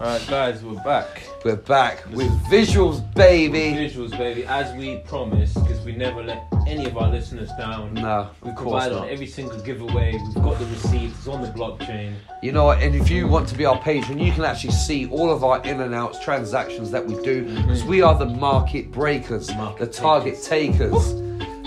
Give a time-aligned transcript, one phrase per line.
[0.00, 1.24] Alright, guys, we're back.
[1.44, 3.76] We're back with visuals, baby.
[3.76, 7.94] Visuals, baby, as we promised, because we never let any of our listeners down.
[7.94, 8.92] No, We of course not.
[8.92, 10.12] on every single giveaway.
[10.12, 11.18] We've got the receipts.
[11.18, 12.14] It's on the blockchain.
[12.44, 12.80] You know what?
[12.80, 15.60] And if you want to be our patron, you can actually see all of our
[15.64, 17.90] in and outs transactions that we do because mm-hmm.
[17.90, 21.12] we are the market breakers, Market the target takers,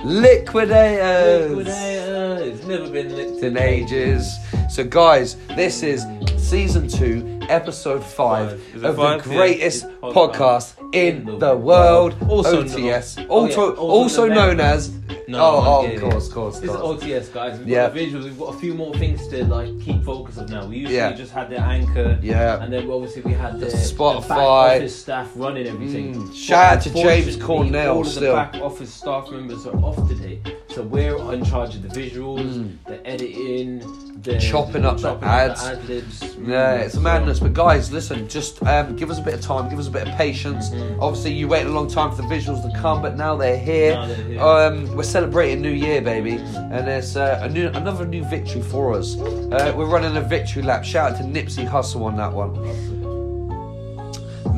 [0.05, 1.51] liquidators.
[1.51, 2.37] Liquidator.
[2.43, 4.37] It's never been licked in ages.
[4.69, 6.05] So, guys, this is
[6.37, 8.83] season two, episode five, Five.
[8.83, 9.23] Of five?
[9.23, 12.15] the greatest it's podcast podcast in the world.
[12.29, 14.91] Also OTS, known- also, oh, yeah, also also the known as.
[15.27, 15.99] No, oh, oh, of yeah.
[15.99, 16.75] course, of course, This is.
[16.75, 17.57] OTS, guys.
[17.59, 17.83] We've Yeah.
[17.85, 18.23] got the visuals.
[18.25, 20.65] We've got a few more things to like keep focus of now.
[20.65, 21.13] We usually Yeah.
[21.13, 22.19] just had the anchor.
[22.21, 22.61] Yeah.
[22.61, 24.27] And then obviously we had the, The the Spotify.
[24.27, 24.37] back
[24.81, 26.15] office staff running everything.
[26.15, 26.35] Mm.
[26.35, 28.21] Shout out to James Cornell All of still.
[28.35, 30.41] the back office staff members are off today,
[30.73, 33.79] so we're in charge of the visuals, the editing,
[34.21, 34.39] the Mm.
[34.39, 35.63] Chopping up the chopping ads.
[35.65, 36.35] ad libs.
[36.45, 37.39] Yeah, it's madness.
[37.39, 40.07] But guys, listen, just um, give us a bit of time, give us a bit
[40.07, 40.69] of patience.
[40.69, 41.01] Mm-hmm.
[41.01, 43.93] Obviously, you waited a long time for the visuals to come, but now they're here.
[43.95, 44.41] Now they're here.
[44.41, 48.93] Um, we're celebrating New Year, baby, and it's uh, a new, another new victory for
[48.93, 49.17] us.
[49.19, 50.83] Uh, we're running a victory lap.
[50.85, 52.53] Shout out to Nipsey Hussle on that one.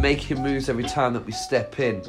[0.04, 2.04] Making moves every time that we step in.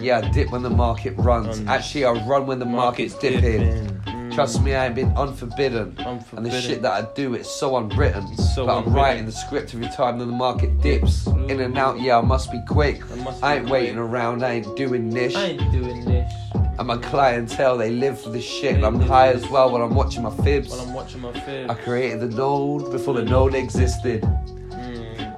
[0.00, 1.60] Yeah, I dip when the market runs.
[1.66, 3.62] Actually, I run when the market's, dipping.
[4.04, 4.32] Mm.
[4.32, 5.98] Trust me, I ain't been unforbidden.
[5.98, 8.36] And the shit that I do, it's so unwritten.
[8.36, 11.26] So but I'm writing the script every time that the market dips.
[11.26, 13.02] In and out, yeah, I must be quick.
[13.10, 13.72] I must I be ain't quick.
[13.72, 15.34] waiting around, I ain't doing this.
[15.34, 16.32] I ain't doing this.
[16.54, 18.76] And my clientele, they live for this shit.
[18.76, 20.70] They I'm high as well when I'm watching my fibs.
[20.70, 21.68] While I'm watching my fibs.
[21.68, 24.24] I created the node before the node existed.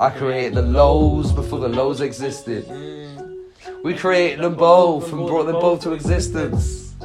[0.03, 2.67] I created the lows before the lows existed.
[3.85, 6.97] We created them both and brought them both to existence.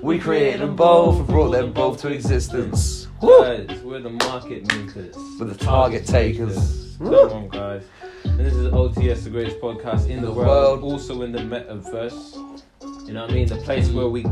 [0.00, 3.08] We created them both and brought them both to existence.
[3.20, 5.16] Guys, we're the market makers.
[5.40, 6.96] We're the target takers.
[6.98, 7.82] Come on, guys.
[8.22, 10.84] And this is OTS, the greatest podcast in the, world.
[10.84, 12.36] Also in the metaverse.
[13.08, 13.48] You know what I mean?
[13.48, 14.24] The place where we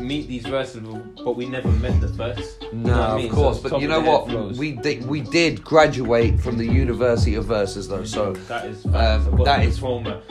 [0.00, 0.82] meet these verses,
[1.24, 2.56] but we never met the verse.
[2.62, 3.26] You know No, I mean?
[3.26, 4.28] of course, So but you know what?
[4.28, 4.58] flows.
[4.58, 8.92] We did we did graduate from the University of Verses though, so that is um,
[8.92, 9.44] facts.
[9.44, 9.78] That is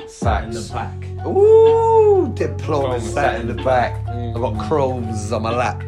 [0.08, 1.26] sat in the back.
[1.28, 4.06] ooh, diploma sat in the back.
[4.08, 4.36] Mm.
[4.36, 5.84] I got chromes on my lap.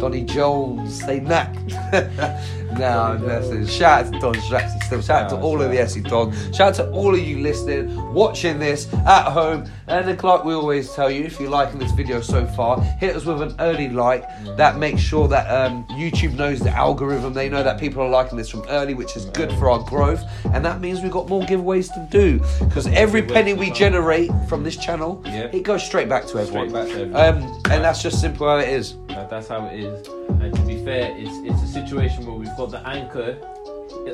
[0.00, 1.54] Donny Jones, say knack.
[2.78, 3.66] no, Donny listen.
[3.66, 4.34] Shout out to Don
[4.80, 5.00] still.
[5.00, 5.78] Shout out to all of the.
[5.78, 6.34] Essie Dog.
[6.54, 9.64] Shout out to all of you listening, watching this at home.
[9.86, 13.14] And then, like we always tell you, if you're liking this video so far, hit
[13.16, 14.24] us with an early like.
[14.56, 17.32] That makes sure that um, YouTube knows the algorithm.
[17.32, 20.22] They know that people are liking this from early, which is good for our growth.
[20.52, 22.40] And that means we've got more giveaways to do.
[22.66, 25.44] Because every penny we generate from this channel, Yeah.
[25.52, 26.68] it goes straight back to everyone.
[26.68, 27.42] Straight back to everyone.
[27.44, 28.94] Um, and that's just simple how it is.
[29.08, 30.17] That's how it is.
[30.40, 33.38] And to be fair, it's it's a situation where we've got the anchor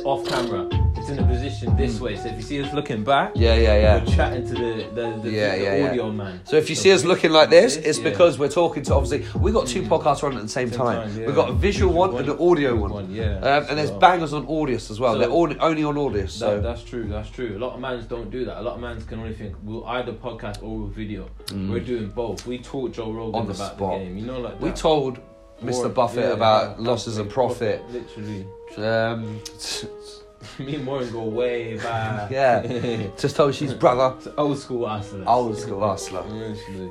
[0.04, 0.68] off camera.
[0.96, 2.16] It's in a position this way.
[2.16, 4.16] So if you see us looking back, Yeah, yeah, yeah, we're yeah.
[4.16, 5.88] chatting to the the, the, Yeah, the yeah, yeah.
[5.90, 6.40] audio man.
[6.44, 8.10] So if you see us looking like this, it's yeah.
[8.10, 11.08] because we're talking to obviously we got two podcasts running at the same, Same time.
[11.08, 11.26] time, yeah.
[11.26, 13.10] We've got a visual, one, and an audio one.
[13.10, 13.36] yeah.
[13.38, 15.14] Um, and there's So- bangers on Audius as well.
[15.14, 16.30] So- They're all, only on Audius.
[16.30, 17.06] So That, that's true.
[17.08, 17.56] That's true.
[17.56, 18.58] A lot of mans don't do that.
[18.60, 21.28] A lot of mans can only think we'll either podcast or we'll video.
[21.52, 22.46] We're doing both.
[22.46, 23.40] We taught Joe Rogan Mm.
[23.40, 23.98] On the about spot.
[23.98, 24.16] the game.
[24.18, 25.18] You know, like we told
[25.64, 25.92] Mr.
[25.92, 27.82] Buffett yeah, about yeah, losses and profit.
[27.90, 28.46] Literally.
[28.76, 29.40] Um,
[30.58, 32.30] Me and Warren go way back.
[32.38, 32.62] Yeah.
[33.16, 35.26] Satoshi's brother, It's old school hustlers.
[35.26, 36.90] old school hustler, Literally.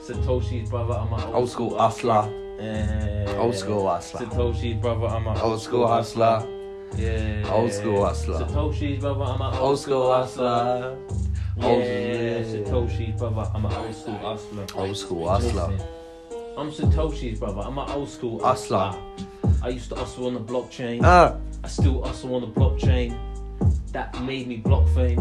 [0.00, 2.28] Satoshi's brother, I'm old, old school hustler,
[2.58, 6.42] Eh, old school hustler, Satoshi's brother, I'm an old school hustler,
[6.96, 7.42] Yeah.
[7.52, 8.38] Old school hustler.
[8.40, 10.96] Satoshi's brother, I'm an old school hustler,
[11.56, 11.66] Yeah.
[11.66, 14.66] Old- Satoshi's brother, I'm an old school hustler.
[14.74, 15.78] old school hustler.
[16.58, 17.60] I'm Satoshi's brother.
[17.60, 18.92] I'm an old school Hustler.
[19.62, 21.00] I used to hustle on the blockchain.
[21.04, 23.16] Ah, I still hustle on the blockchain.
[23.92, 25.18] That made me block fame.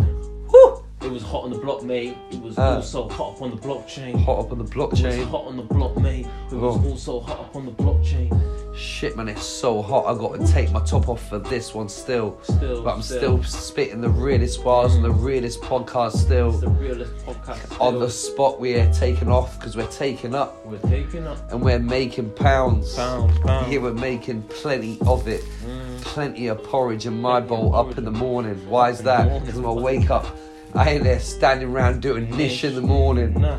[0.50, 2.18] whew, It was hot on the block, mate.
[2.32, 2.76] It was Ah.
[2.78, 4.20] also hot up on the blockchain.
[4.24, 5.26] hot up on the It was blockchain.
[5.28, 6.26] hot on the block, mate.
[6.52, 6.90] It was Oh.
[6.90, 8.32] also hot up on the blockchain.
[8.78, 10.06] Shit, man, it's so hot.
[10.06, 12.38] I got to take my top off for this one still.
[12.44, 16.52] Still, But I'm still spitting the realest bars on the realest podcast It's still.
[16.52, 17.82] the realest podcast.
[17.82, 21.80] On the spot, we're taking off because we're taking up We're taking up and we're
[21.80, 22.94] making pounds.
[22.96, 23.68] pounds, pounds.
[23.68, 25.42] Here we're making plenty of it.
[25.66, 26.02] Mm.
[26.02, 28.70] Plenty of porridge in my Plenty bowl up in the morning.
[28.70, 29.42] Why is that?
[29.42, 30.28] Because when I wake up,
[30.76, 33.42] I ain't there standing around doing niche in the morning.
[33.42, 33.58] Nah.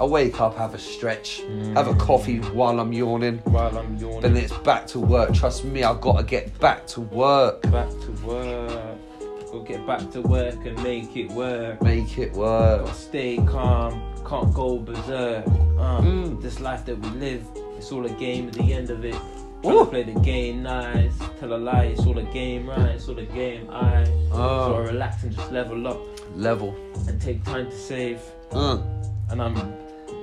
[0.00, 1.76] I wake up, have a stretch, Mm.
[1.76, 3.38] have a coffee while I'm yawning.
[3.44, 4.20] While I'm yawning.
[4.22, 5.34] Then it's back to work.
[5.34, 7.62] Trust me, I've got to get back to work.
[7.70, 8.96] back to work.
[9.52, 11.82] Go get back to work and make it work.
[11.82, 12.84] Make it work.
[12.86, 15.44] Gotta stay calm, can't go berserk.
[15.78, 16.40] Uh, Mm.
[16.40, 17.42] This life that we live,
[17.76, 19.16] it's all a game at the end of it.
[19.62, 19.84] Trying Ooh.
[19.84, 22.94] to play the game nice, tell a lie, it's all a game, right?
[22.94, 24.04] It's all a game, I.
[24.04, 25.98] So I Oh, relax and just level up
[26.36, 26.74] level.
[27.08, 28.20] and take time to save.
[28.52, 28.78] Uh.
[29.30, 29.54] And I'm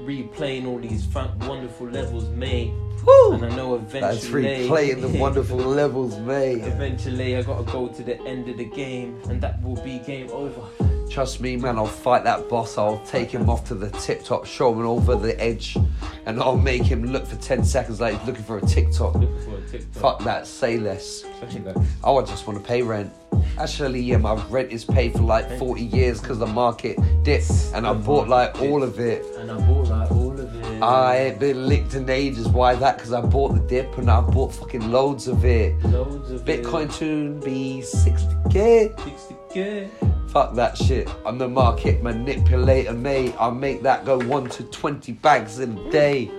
[0.08, 2.72] replaying all these fun, wonderful levels, mate.
[3.06, 3.34] Woo.
[3.34, 4.00] And I know eventually.
[4.02, 6.64] That's replaying the wonderful levels, mate.
[6.64, 10.30] Eventually, I gotta go to the end of the game, and that will be game
[10.32, 10.62] over.
[11.10, 12.78] Trust me, man, I'll fight that boss.
[12.78, 15.78] I'll take him off to the tip top, show him over the edge,
[16.26, 19.16] and I'll make him look for 10 seconds like he's looking for a TikTok.
[19.16, 20.02] Looking for a TikTok.
[20.02, 21.22] Fuck that, say less.
[21.22, 21.64] Say.
[22.04, 23.12] Oh, I just want to pay rent.
[23.58, 27.88] Actually, yeah, my rent is paid for like 40 years because the market dipped, and
[27.88, 29.26] I bought like all of it.
[29.38, 30.84] And I bought like all of it.
[30.84, 32.48] I ain't been licked in ages.
[32.48, 32.98] Why that?
[32.98, 35.82] Because I bought the dip and I bought fucking loads of it.
[35.86, 38.96] Loads of Bitcoin soon be 60k.
[38.96, 40.07] 60k.
[40.38, 41.10] Fuck that shit.
[41.26, 43.34] I'm the market manipulator, mate.
[43.40, 46.30] I make that go 1 to 20 bags in a day.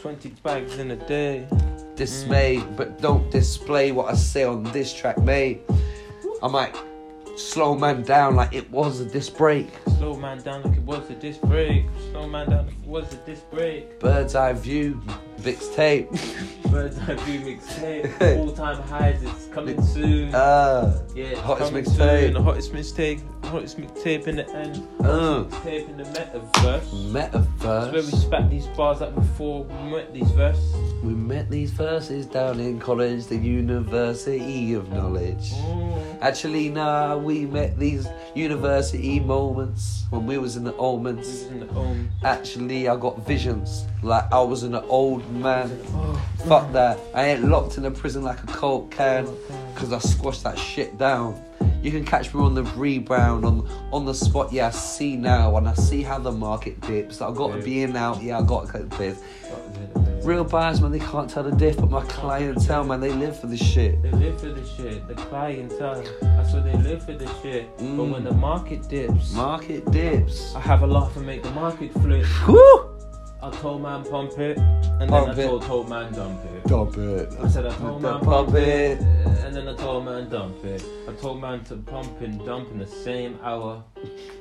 [0.00, 1.46] 20 bags in a day.
[1.94, 5.60] Dismay, but don't display what I say on this track, mate.
[6.42, 6.74] I might
[7.36, 9.68] slow man down like it was a disc break.
[9.98, 11.84] Slow man down like it was a disc break.
[12.10, 14.00] Slow man down like it was a disc break.
[14.00, 14.98] Bird's eye view,
[15.38, 16.08] Vic's tape.
[16.70, 18.38] Bird's eye view mixtape.
[18.38, 19.22] All time highs.
[19.22, 20.34] It's coming soon.
[20.34, 22.20] Uh, yeah, it's hottest coming mixtape.
[22.20, 22.34] soon.
[22.34, 23.44] The hottest mixtape.
[23.44, 24.86] Hottest mixtape in the end.
[25.00, 25.44] Uh.
[25.44, 27.12] Hottest mixtape in the metaverse.
[27.12, 27.58] Metaverse.
[27.58, 30.94] That's where we spat these bars up before we met these verses.
[31.02, 35.50] We met these verses down in college, the University of Knowledge.
[35.50, 36.22] Mm.
[36.22, 41.26] Actually, nah, we met these university moments when we was in the omens.
[41.26, 42.08] is in the home.
[42.22, 45.68] Actually, I got visions like I was an old man.
[46.46, 46.98] Fuck that.
[47.14, 49.28] I ain't locked in a prison like a coke can
[49.74, 51.40] because I squashed that shit down.
[51.82, 54.52] You can catch me on the rebound, on on the spot.
[54.52, 57.20] Yeah, I see now, and I see how the market dips.
[57.20, 58.22] I got to be in out.
[58.22, 59.22] Yeah, I got to cut the biz.
[60.24, 63.48] Real buyers, man, they can't tell the diff, but my clientele, man, they live for
[63.48, 64.00] this shit.
[64.02, 65.08] They live for this shit.
[65.08, 66.04] The clientele.
[66.20, 67.76] That's what they live for this shit.
[67.76, 68.12] But Mm.
[68.12, 70.54] when the market dips, Market dips.
[70.54, 72.24] I have a laugh and make the market flip.
[72.46, 72.91] Woo!
[73.42, 75.46] I told man pump it, and Pump then I it.
[75.48, 76.64] told told man dump it.
[76.64, 77.32] Dump it.
[77.42, 79.00] I said I told man Pump pump it.
[79.00, 79.00] it,
[79.44, 80.84] and then I told man dump it.
[81.08, 83.82] I told man to pump and dump in the same hour.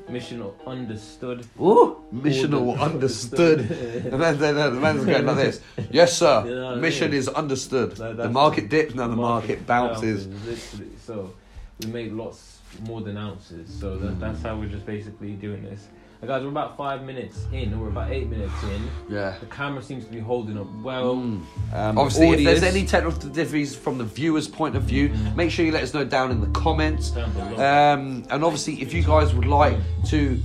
[0.08, 1.48] Mission understood.
[1.60, 2.80] Ooh, mission Order.
[2.80, 3.68] understood.
[4.12, 5.62] the, man, the, the man's going like this.
[5.90, 6.44] Yes, sir.
[6.46, 7.20] You know what I mission mean?
[7.20, 7.98] is understood.
[7.98, 10.28] Like, the that's- market dips, now the market bounces.
[10.28, 10.92] Literally.
[11.04, 11.34] So
[11.80, 13.68] we made lots more than ounces.
[13.80, 14.20] So that, mm.
[14.20, 15.88] that's how we're just basically doing this.
[16.22, 18.88] Uh, guys, we're about five minutes in, or we're about eight minutes in.
[19.10, 19.36] Yeah.
[19.40, 21.16] The camera seems to be holding up well.
[21.16, 21.42] Mm.
[21.74, 25.66] Um, Obviously, if there's any technical difficulties from the viewer's point of view, make sure
[25.66, 27.16] you let us know down in the comments.
[27.16, 29.78] Um, and obviously, if you guys would like
[30.10, 30.36] to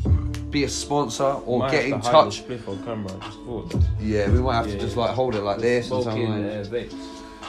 [0.50, 3.12] be a sponsor or Might get in to touch, the spliff on camera.
[3.20, 4.78] Just yeah, we might have to Yeah.
[4.78, 6.72] just like hold it like this and Smoking, something.
[6.72, 6.90] like-.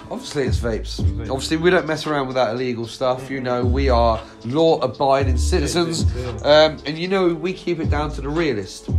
[0.10, 1.00] Obviously, it's vapes.
[1.30, 3.30] Obviously, we don't mess around with that illegal stuff.
[3.30, 6.04] You know, we are law-abiding citizens,
[6.44, 8.90] um, and you know we keep it down to the realist.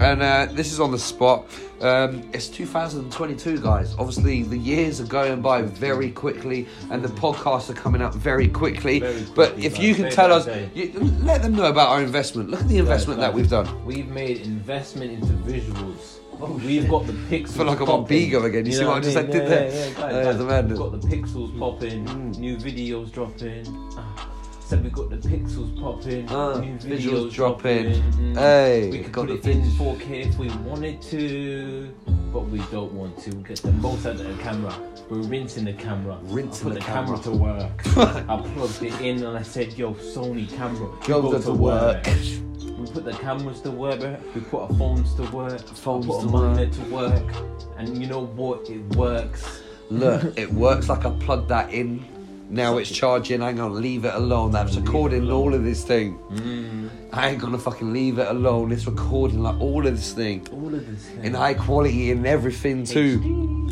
[0.00, 1.46] And uh, this is on the spot.
[1.80, 3.94] Um, it's 2022, guys.
[3.98, 8.48] Obviously, the years are going by very quickly, and the podcasts are coming out very
[8.48, 9.00] quickly.
[9.00, 10.92] Very but if you can tell us, you,
[11.22, 12.50] let them know about our investment.
[12.50, 13.84] Look at the investment Guys, that we've done.
[13.84, 16.21] We've made investment into visuals.
[16.48, 17.50] We've got the pixels.
[17.50, 18.30] I feel like I'm on popping.
[18.30, 18.66] Bigo again.
[18.66, 19.26] You see know what I just mean?
[19.26, 19.68] did yeah, there?
[19.70, 19.86] Yeah,
[20.22, 22.06] yeah, Uh, the man- We've got the pixels popping.
[22.06, 22.38] Mm.
[22.38, 23.66] New videos dropping.
[23.96, 24.28] Ah,
[24.60, 26.26] said we got the pixels popping.
[26.30, 27.86] Ah, new visuals videos dropping.
[27.92, 28.36] Mm.
[28.36, 31.94] Hey, we could put it in vis- 4K if we wanted to,
[32.32, 33.30] but we don't want to.
[33.30, 34.74] Get the most out of the camera.
[35.10, 36.18] We're rinsing the camera.
[36.22, 37.18] Rinsing the the, camera.
[37.18, 37.22] camera.
[37.24, 37.86] to work.
[38.28, 42.06] I plugged it in and I said, "Yo, Sony camera, you Go to work.
[42.82, 44.00] We put the cameras to work.
[44.34, 45.60] We put our phones to work.
[45.60, 47.22] Phones put to monitor to work.
[47.76, 48.68] And you know what?
[48.68, 49.62] It works.
[49.88, 52.04] Look, it works like I plugged that in.
[52.50, 53.40] Now it's charging.
[53.40, 54.50] Hang on, leave it alone.
[54.50, 56.18] That's recording all of this thing.
[56.30, 56.90] Mm.
[57.12, 58.72] I ain't gonna fucking leave it alone.
[58.72, 61.06] It's recording like all of this thing All of this.
[61.06, 61.24] thing.
[61.24, 63.68] in high quality and everything too.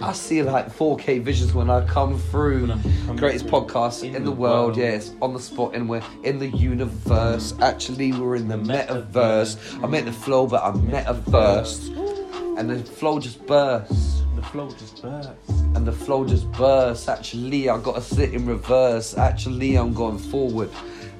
[0.00, 2.70] I see like 4K visions when I come through.
[2.70, 3.60] I come Greatest through.
[3.62, 4.76] podcast in, In the, world.
[4.76, 4.78] world.
[4.78, 7.54] It's on the spot and we're in the universe.
[7.60, 9.82] Actually, we're in the metaverse.
[9.82, 12.58] I meant the flow, but I'm metaverse.
[12.58, 14.22] And the flow just bursts.
[14.36, 15.50] The flow just bursts.
[15.74, 17.08] and the flow just bursts.
[17.08, 19.16] Actually, I gotta sit in reverse.
[19.16, 20.70] Actually, I'm going forward.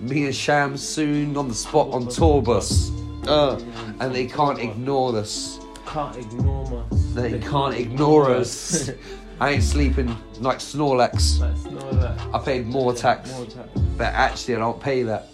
[0.01, 2.91] Me and Sham soon on the spot on tour bus.
[3.27, 3.59] Uh,
[4.01, 5.59] and they can't ignore us.
[5.87, 6.94] Can't ignore us.
[7.15, 8.91] They can't ignore us.
[9.41, 11.41] I ain't sleeping like Snorlax.
[11.71, 12.21] Know that.
[12.35, 13.69] I paid more tax, More tax.
[13.97, 15.27] but actually, I don't pay that.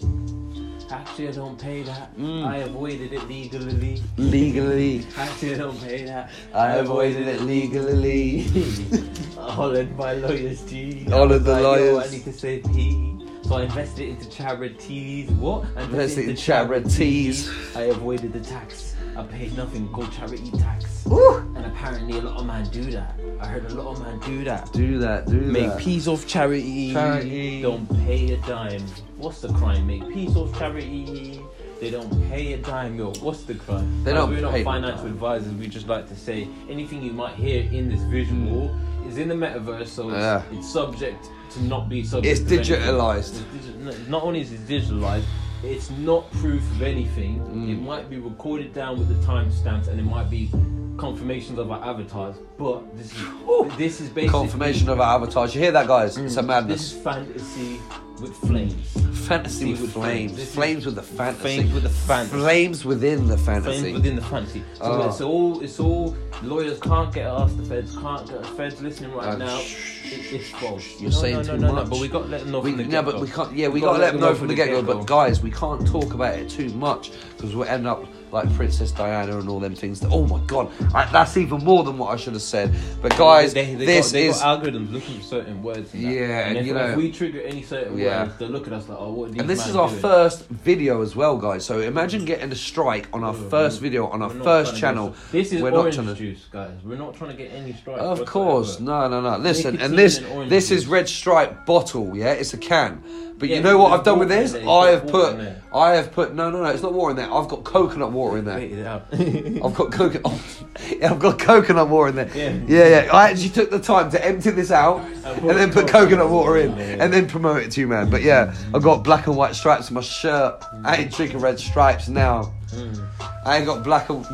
[0.91, 2.17] Actually, I don't pay that.
[2.17, 2.45] Mm.
[2.45, 4.01] I avoided it legally.
[4.17, 6.29] Legally, Actually, I don't pay that.
[6.53, 8.41] I avoided it legally.
[9.37, 11.07] Holland my lawyers, G.
[11.11, 12.07] All I of the like, lawyers.
[12.07, 13.07] I need to save P.
[13.43, 15.29] So I invested it into charities.
[15.31, 15.65] What?
[15.77, 17.49] I Invested in charities.
[17.75, 18.95] I avoided the tax.
[19.17, 20.90] I paid nothing called charity tax.
[21.05, 21.37] Woo!
[21.55, 23.19] And apparently a lot of men do that.
[23.39, 24.71] I heard a lot of men do that.
[24.71, 25.45] Do that, do that.
[25.45, 25.79] Make that.
[25.79, 26.93] peace off charity.
[26.93, 27.61] Charity.
[27.61, 28.81] Don't pay a dime.
[29.17, 29.87] What's the crime?
[29.87, 31.41] Make peace off charity.
[31.79, 33.11] They don't pay a dime, yo.
[33.21, 34.03] What's the crime?
[34.03, 35.53] They Like, don't We're not pay a financial advisors.
[35.53, 38.75] We just like to say anything you might hear in this visual
[39.07, 40.43] is in the metaverse, so it's, Yeah.
[40.51, 42.39] it's subject to not be subject.
[42.39, 43.41] It's to digitalized.
[43.55, 45.23] It's digi- Not only is it digitalized,
[45.63, 47.39] it's not proof of anything.
[47.39, 47.71] Mm.
[47.71, 50.49] It might be recorded down with the timestamps, and it might be
[50.97, 52.35] confirmations of our avatars.
[52.57, 55.55] But this is this is basically Confirmation of our avatars.
[55.55, 56.17] You hear that, guys?
[56.17, 56.81] It's a madness.
[56.81, 57.79] This is fantasy
[58.21, 58.87] with flames.
[59.27, 60.33] Fantasy with with flames.
[60.33, 60.53] flames.
[60.53, 61.41] Flames with the fantasy.
[61.41, 62.37] Flames with the fantasy.
[62.37, 63.79] Flames within the fantasy.
[63.79, 64.63] Flames within the fantasy.
[64.75, 65.07] So Oh.
[65.09, 67.53] it's all it's all lawyers can't get us.
[67.53, 68.47] The feds can't get us.
[68.57, 69.59] Feds listening right Uh, now.
[69.59, 70.99] It, it's false.
[70.99, 71.83] You're no, saying no, too no, no, much.
[71.85, 73.21] No, but we got to let them know We, from the no, but get-go.
[73.25, 73.55] we can't.
[73.55, 74.77] Yeah, we, We gotta, gotta let them know from the get go.
[74.81, 74.97] get-go.
[74.99, 78.91] But guys, we can't talk about it too much because we'll end up like Princess
[78.91, 79.99] Diana and all them things.
[79.99, 82.73] That, oh my god, I, that's even more than what I should have said.
[83.01, 85.93] But guys, they, they this got, they is got algorithms looking for certain words.
[85.93, 86.11] And that.
[86.11, 88.23] Yeah, and, and if, you know- if we trigger any certain Yeah.
[88.23, 89.31] words, they look at us like, oh, what?
[89.31, 90.01] And this is our doing?
[90.01, 91.65] first video as well, guys.
[91.65, 95.15] So imagine getting a strike on our oh, first video on our first channel.
[95.31, 96.77] This is We're not orange trying to- juice, guys.
[96.83, 97.99] We're not trying to get any strike.
[97.99, 99.37] Of course, no, no, no.
[99.37, 102.15] Listen, Nicotine and this and this is red stripe bottle.
[102.15, 103.03] Yeah, it's a can.
[103.37, 104.53] But Yeah, you know what I've done with this?
[104.53, 105.39] I have put.
[105.73, 106.69] I have put no, no, no.
[106.69, 107.33] It's not water in there.
[107.33, 108.57] I've got coconut water in there.
[108.57, 109.05] Wait it out.
[109.13, 110.31] I've got coconut.
[110.99, 112.29] yeah, I've got coconut water in there.
[112.35, 112.59] Yeah.
[112.67, 113.11] yeah, yeah.
[113.13, 116.71] I actually took the time to empty this out and then put coconut water in,
[116.71, 117.01] water in there.
[117.01, 118.09] and then promote it to you, man.
[118.09, 120.61] But yeah, I've got black and white stripes on my shirt.
[120.83, 122.53] I ain't drinking red stripes now.
[122.71, 123.07] Mm.
[123.45, 124.25] I ain't got black and.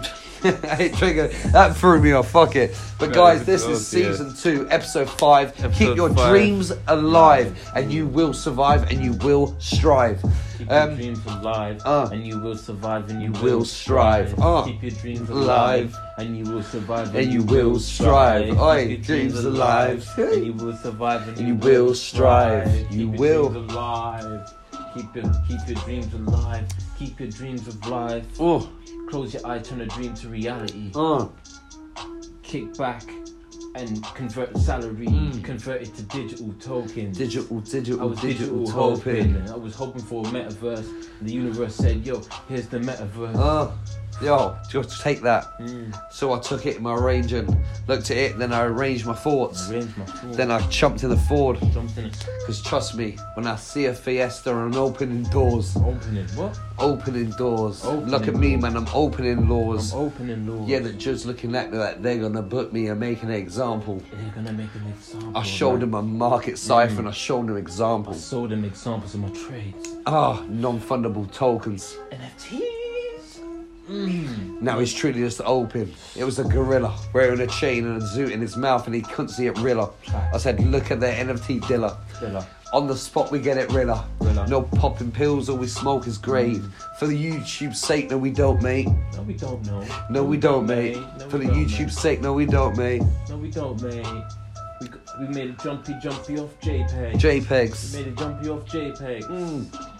[0.69, 1.51] I drinking.
[1.51, 2.29] That threw me off.
[2.31, 2.75] Fuck it.
[2.99, 5.53] But guys, this is season two, episode five.
[5.73, 6.29] Keep your five.
[6.29, 10.21] dreams alive, and you will survive, and you will strive.
[10.57, 14.39] Keep Um, your dreams alive, uh, and you will survive, and you will will strive.
[14.39, 18.59] Uh, Keep your dreams alive, and you will survive, and you will strive.
[18.59, 20.09] Oi, Keep your dreams alive.
[20.17, 22.91] and you will survive, and You will strive.
[22.91, 23.43] You Keep will.
[23.43, 24.53] your dreams alive.
[24.95, 26.65] Keep your keep your dreams alive.
[26.97, 28.25] Keep your dreams alive.
[28.39, 28.67] Oh,
[29.07, 30.91] Close your eye, turn a dream to reality.
[30.95, 31.31] oh.
[32.43, 33.03] Kick back
[33.75, 35.43] and convert salary, Mm.
[35.43, 37.17] convert it to digital tokens.
[37.17, 39.33] Digital, I digital, was digital, digital hoping.
[39.33, 39.49] hoping.
[39.51, 41.07] I was hoping for a metaverse.
[41.21, 43.73] The universe said, "Yo, here's the metaverse." Oh,
[44.21, 45.45] yo, just take that.
[45.59, 45.93] Mm.
[46.11, 47.47] So I took it in my range and
[47.87, 49.69] looked at it, then I arranged my thoughts.
[49.69, 50.37] Arrange my thoughts.
[50.37, 51.59] Then I jumped in the Ford.
[51.73, 52.25] jumped in it.
[52.39, 56.59] Because trust me, when I see a Fiesta and opening doors, Opening what?
[56.79, 57.83] opening doors.
[57.85, 58.61] Opening Look at me, doors.
[58.63, 59.93] man, I'm opening laws.
[59.93, 60.67] I'm opening doors.
[60.69, 64.01] Yeah, they're just looking at me like they're gonna book me and make an example.
[64.11, 65.37] They're gonna make an example.
[65.37, 66.99] I showed them a market cipher Mm.
[66.99, 68.17] and I showed them examples.
[68.17, 69.95] I showed them examples of my trades.
[70.05, 71.97] Ah, non-fundable tokens.
[72.11, 72.61] NFTs.
[73.89, 74.61] Mm.
[74.61, 75.93] Now he's truly just open.
[76.15, 79.01] It was a gorilla wearing a chain and a zoot in his mouth, and he
[79.01, 79.89] couldn't see it Rilla.
[80.33, 82.45] I said, "Look at the NFT dealer." Villa.
[82.73, 84.05] On the spot, we get it Rilla.
[84.19, 84.45] Rilla.
[84.49, 86.67] No popping pills, all we smoke is grave.
[86.99, 88.89] For the YouTube's sake, no, we don't, mate.
[89.15, 89.85] No, we don't know.
[90.09, 90.97] No, we don't, mate.
[91.17, 91.91] No, For the YouTube's mate.
[91.93, 93.03] sake, no, we don't, mate.
[93.29, 94.05] No, we don't, mate.
[94.81, 94.89] We,
[95.21, 97.13] we made a jumpy, jumpy off JPEG.
[97.13, 97.93] we JPEGs.
[97.95, 99.21] made a jumpy off JPEG.
[99.23, 99.96] Mm.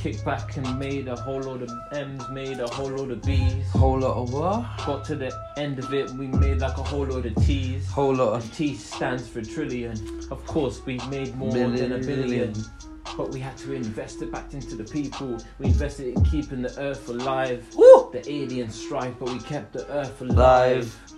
[0.00, 3.68] Kicked back and made a whole load of M's, made a whole load of B's.
[3.72, 4.64] Whole lot of what?
[4.86, 7.86] Got to the end of it, we made like a whole load of T's.
[7.90, 9.92] Whole lot of And T stands for trillion.
[10.30, 12.06] Of course, we made more than a Million.
[12.06, 12.54] billion.
[13.14, 15.38] But we had to invest it back into the people.
[15.58, 17.66] We invested in keeping the earth alive.
[17.76, 18.08] Woo!
[18.10, 20.36] The alien strife, but we kept the earth alive.
[20.78, 21.09] Live.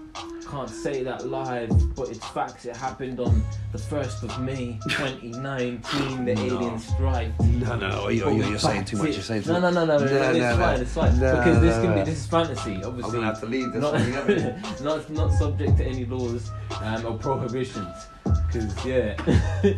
[0.49, 2.67] Can't say that live, but it's facts.
[2.67, 3.43] It happened on
[3.73, 6.43] the 1st of May 2019, the No.
[6.43, 7.41] alien strike.
[7.41, 9.13] No, no, you're, you're, you're saying too much.
[9.15, 9.75] You're saying too no, much.
[9.75, 10.83] no, no, no, no, No, It's no, fine, no.
[10.83, 11.19] it's fine.
[11.21, 11.97] No, because this no, can no.
[11.97, 13.13] be this is fantasy, I'm obviously.
[13.13, 14.63] gonna have to leave this not, one.
[14.85, 16.51] not not subject to any laws
[16.83, 17.97] um, or prohibitions.
[18.25, 19.17] Because yeah,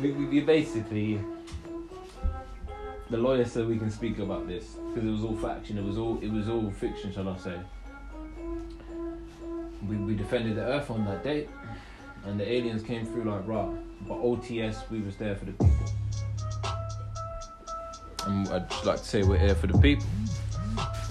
[0.00, 1.20] we, we, we basically
[3.10, 5.76] the lawyer said we can speak about this because it was all faction.
[5.76, 7.56] It was all it was all fiction, shall I say?
[9.88, 11.48] We we defended the Earth on that date,
[12.24, 13.68] and the aliens came through like raw.
[14.08, 15.86] But OTS, we was there for the people.
[18.26, 20.06] And I'd just like to say we're here for the people.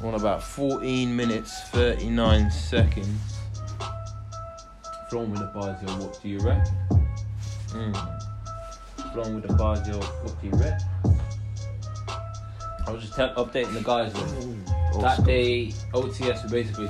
[0.03, 3.39] On about 14 minutes 39 seconds.
[5.09, 6.75] Flowing with the bars, yo, what do you reckon?
[7.69, 9.13] Mm.
[9.13, 10.87] Flowing with the bars, yo, what do you reckon?
[12.87, 14.13] I was just tell- updating the guys.
[14.13, 16.89] With that day, OTS were basically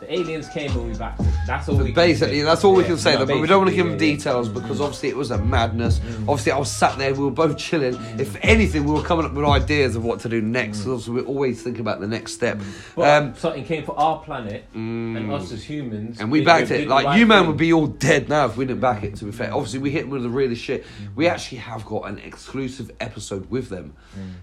[0.00, 1.26] the aliens came and we backed it.
[1.46, 2.42] That's all we can Basically, say.
[2.44, 3.34] that's all we Yeah, can say, no, though.
[3.34, 4.16] But we don't want to give them yeah, yeah.
[4.16, 5.98] details because obviously it was a madness.
[6.00, 6.22] Mm.
[6.28, 7.94] Obviously, I was sat there, we were both chilling.
[8.18, 10.80] If anything, we were coming up with ideas of what to do next.
[10.80, 10.92] Mm.
[10.94, 12.60] Obviously, we're always thinking about the next step.
[12.96, 15.16] But Um, something came for our planet mm.
[15.16, 16.84] and us as humans, And we backed it.
[16.84, 17.48] the Like right you, man, thing.
[17.48, 19.16] would be all dead now if we didn't back it.
[19.16, 20.84] To be fair, obviously we hit them with the realest shit.
[21.14, 23.94] We actually have got an exclusive episode with them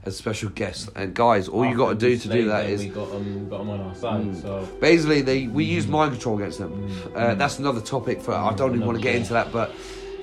[0.06, 0.90] as special guests.
[0.96, 3.80] And guys, all you got to do to do that is we got 'em on
[3.82, 4.22] our side.
[4.24, 4.42] Mm.
[4.42, 6.92] So basically they we use mind control against them.
[7.16, 8.34] Uh, that's another topic for.
[8.34, 9.72] I don't even want to get into that, but.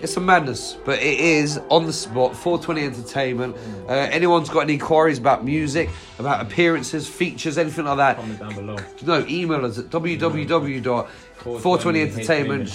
[0.00, 2.36] It's a madness, but it is on the spot.
[2.36, 3.56] 420 Entertainment.
[3.88, 8.16] Uh, anyone's got any inquiries about music, about appearances, features, anything like that?
[8.16, 8.76] comment down below.
[9.04, 12.68] No, email us at www.420entertainment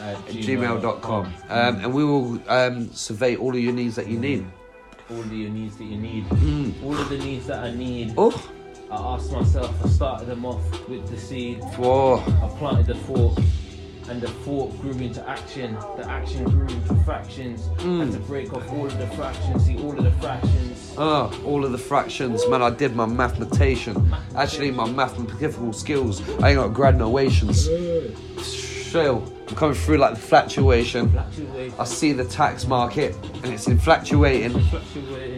[0.00, 4.46] at gmail.com um, and we will um, survey all of your needs that you need.
[5.10, 6.26] All of the needs that you need.
[6.26, 6.84] Mm.
[6.84, 8.14] All of the needs that I need.
[8.16, 8.40] Oh,
[8.90, 11.62] I asked myself, I started them off with the seed.
[11.76, 12.16] whoa.
[12.16, 13.38] I planted the thought,
[14.08, 15.74] and the thought grew into action.
[15.96, 17.68] The action grew into fractions.
[17.68, 18.12] Had mm.
[18.12, 20.94] to break off all of the fractions, see all of the fractions.
[20.98, 22.62] Oh, all of the fractions, man.
[22.62, 24.12] I did my mathematician.
[24.34, 26.20] Actually, my mathematical skills.
[26.40, 27.68] I ain't got graduations.
[28.44, 31.16] Still, I'm coming through like the fluctuation.
[31.78, 34.60] I see the tax market and it's infatuating.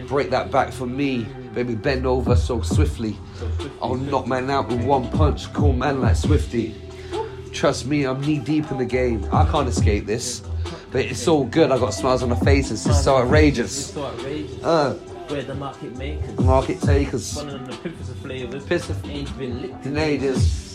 [0.07, 1.75] Break that back for me, baby.
[1.75, 3.17] Bend over so swiftly.
[3.35, 3.49] So
[3.81, 5.51] I'll knock man out with one punch.
[5.53, 6.75] Cool man like Swifty.
[7.51, 9.25] Trust me, I'm knee deep in the game.
[9.31, 10.41] I can't escape this.
[10.91, 11.71] But it's all good.
[11.71, 12.71] I got smiles on my face.
[12.71, 13.93] It's just so It's outrageous.
[13.93, 14.63] so outrageous.
[14.63, 14.93] Uh,
[15.27, 16.39] Where the market makers.
[16.39, 17.35] market takers.
[17.35, 18.63] One of the piffers of flavors.
[18.65, 20.72] Piss of- Ain't been licked In ages.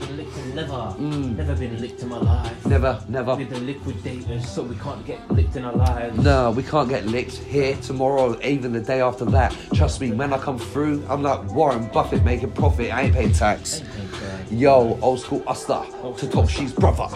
[0.00, 0.72] Ain't been licked in never.
[0.72, 1.36] Mm.
[1.36, 2.66] Never been licked in my life.
[2.66, 3.36] Never, never.
[3.36, 6.18] We're the liquidators, so we can't get licked in our lives.
[6.18, 9.54] No, we can't get licked here tomorrow, or even the day after that.
[9.74, 12.92] Trust me, when I come through, I'm like Warren Buffett making profit.
[12.92, 13.82] I ain't paying tax.
[13.82, 14.60] Ain't.
[14.60, 15.82] Yo, old school Uster,
[16.16, 17.08] to she's brother.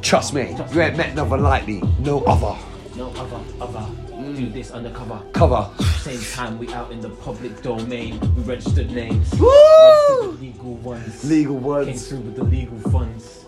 [0.00, 2.56] Trust me, you ain't met nothing like me, no other.
[2.94, 4.05] No other, other.
[4.36, 5.22] Do this undercover.
[5.32, 5.66] Cover.
[6.00, 8.20] Same time we out in the public domain.
[8.36, 9.32] We registered names.
[9.40, 9.48] Woo!
[9.48, 11.24] Registered the legal ones.
[11.24, 13.46] Legal Came through with the legal funds.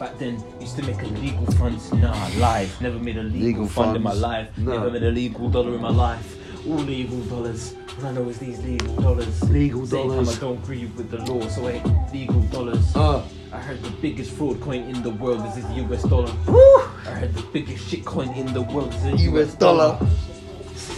[0.00, 1.92] Back then, used to make a legal funds.
[1.92, 2.80] Nah, live.
[2.80, 4.48] Never made a legal, Legal fund in my life.
[4.58, 4.72] No.
[4.72, 6.36] Never made a legal dollar in my life.
[6.66, 7.74] All legal dollars.
[8.00, 9.40] All I know is these legal dollars.
[9.50, 10.28] Legal Same dollars.
[10.30, 12.96] time I don't agree with the law, so I ain't legal dollars.
[12.96, 16.32] Uh, I heard the biggest fraud coin in the world is this US dollar.
[16.48, 16.80] woo!
[17.06, 19.96] I heard the biggest shit coin in the world is the US US dollar.
[19.98, 20.10] dollar.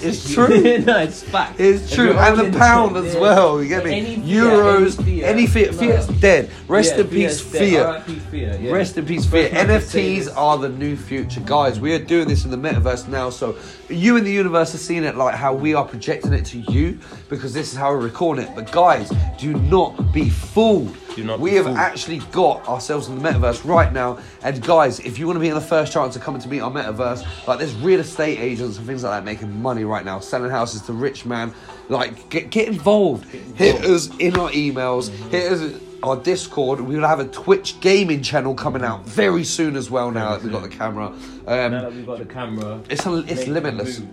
[0.03, 0.49] It's true.
[0.79, 1.59] no, it's fact.
[1.61, 3.63] It's true, and the pound as well.
[3.63, 3.93] You get me?
[3.93, 5.81] Any fiat, Euros, any fiat.
[5.81, 6.11] any fiat.
[6.11, 6.19] No.
[6.21, 6.51] Dead.
[6.69, 8.05] Rest Yeah, in peace, dead.
[8.05, 8.61] fiat.
[8.61, 8.73] Yeah.
[8.73, 9.51] Rest in peace, Fiat.
[9.51, 11.81] First time to say NFTs are the new future, guys.
[11.81, 13.57] We are doing this in the metaverse now, so
[13.89, 16.99] you in the universe are seeing it like how we are projecting it to you
[17.29, 18.55] because this is how we're recording it.
[18.55, 20.97] But guys, do not be fooled.
[21.17, 21.79] Do not we have fooled.
[21.79, 25.49] actually got ourselves in the metaverse right now, and guys, if you want to be
[25.49, 28.77] in the first chance of coming to meet our metaverse, like there's real estate agents
[28.77, 31.55] and things like that making money right now, selling houses to rich man.
[31.89, 33.25] Like, get get involved.
[33.57, 35.09] Hit us in our emails.
[35.31, 36.81] Hit us our Discord.
[36.83, 40.11] We will have a Twitch gaming channel coming out very soon as well.
[40.11, 41.15] Now that we've got the camera,
[41.47, 44.01] Now um, that we've got the camera, it's a, it's limitless.
[44.01, 44.05] You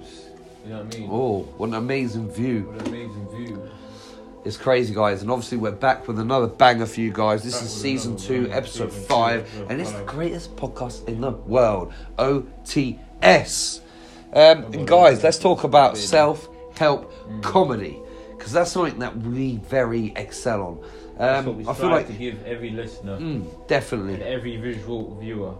[0.70, 1.10] know what I mean?
[1.12, 2.62] Oh, what an amazing view!
[2.62, 3.70] What an amazing view.
[4.46, 7.44] It's crazy, guys, and obviously we're back with another banger for you guys.
[7.44, 11.22] This Back is season two, episode season five, episode and it's the greatest podcast in
[11.22, 13.80] the world, OTS.
[14.34, 17.42] Um, and guys, let's talk about self-help Mm.
[17.44, 18.00] comedy
[18.36, 21.46] because that's something that we very excel on.
[21.48, 25.54] Um, I feel like to give every listener mm, definitely every visual viewer.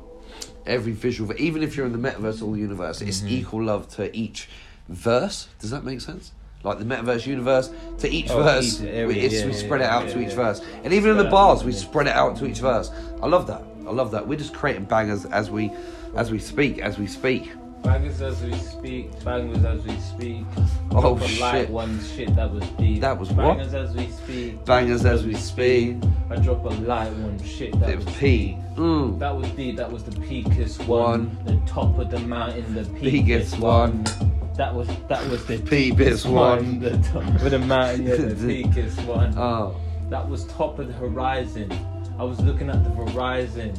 [0.66, 3.28] every visual, even if you're in the metaverse or the universe, it's Mm-hmm.
[3.30, 4.50] equal love to each
[4.90, 5.48] verse.
[5.60, 6.32] Does that make sense?
[6.64, 9.58] Like the metaverse universe to each Oh, verse, each area, we, it's, yeah, we yeah,
[9.58, 12.08] spread it out yeah, to each verse, and even in the bars, out, we spread
[12.08, 12.90] it out to each verse.
[13.22, 13.62] I love that.
[13.86, 14.26] I love that.
[14.26, 15.72] We're just creating bangers as we,
[16.16, 17.52] as we speak, as we speak.
[17.84, 20.46] Bangers as we speak, bangers as we speak.
[20.92, 21.42] Oh, Drop a shit.
[21.42, 23.02] light one, shit that was deep.
[23.02, 23.58] That was what?
[23.58, 24.64] Bangers as we speak.
[24.64, 25.98] Bangers as we speak.
[26.30, 28.48] I drop a light one, shit that Bit was of P.
[28.48, 28.58] deep.
[28.78, 29.20] Mm.
[29.20, 29.76] That was deep.
[29.76, 31.36] That was the peakest one.
[31.36, 31.38] One.
[31.44, 34.02] The top of the mountain, the Biggest peakest one.
[34.06, 34.33] one.
[34.56, 36.80] That was that was the deepest one.
[36.80, 39.34] The top of the mountain, yeah, the peakest one.
[39.38, 39.76] Oh,
[40.10, 41.72] That was top of the horizon.
[42.20, 43.74] I was looking at the horizon,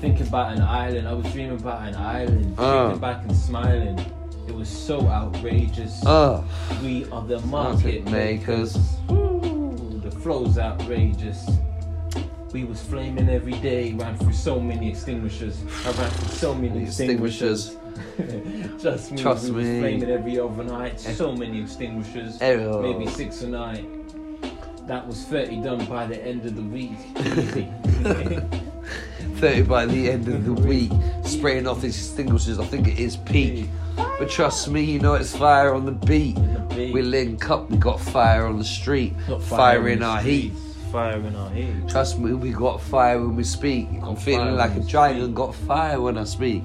[0.00, 1.08] thinking about an island.
[1.08, 2.84] I was dreaming about an island, Uh.
[2.84, 3.98] thinking back and smiling.
[4.46, 6.00] It was so outrageous.
[6.06, 6.44] oh,
[6.82, 8.76] we are the Market market makers.
[8.76, 8.96] makers.
[9.10, 11.50] Ooh, the flow's outrageous.
[12.52, 15.62] We was flaming every day, ran through so many extinguishers.
[15.84, 17.76] I ran through so many Extinguishers.
[18.80, 20.98] Trust me, Trust we was flaming every overnight.
[20.98, 22.80] So many extinguishers, Oh.
[22.80, 23.86] maybe six a night.
[24.86, 26.96] That was 30 done by the end of the week.
[29.36, 30.90] 30 by the end of the week,
[31.24, 32.58] spraying off these extinguishers.
[32.58, 33.68] I think it is peak.
[33.96, 36.38] But trust me, you know it's fire on the beat.
[36.74, 40.52] We link up, we got fire on the street, Not fire in our heat.
[40.92, 41.88] Fire in our heat.
[41.88, 43.88] Trust me, we got fire when we speak.
[44.02, 46.62] I'm feeling like a giant and got fire when I speak.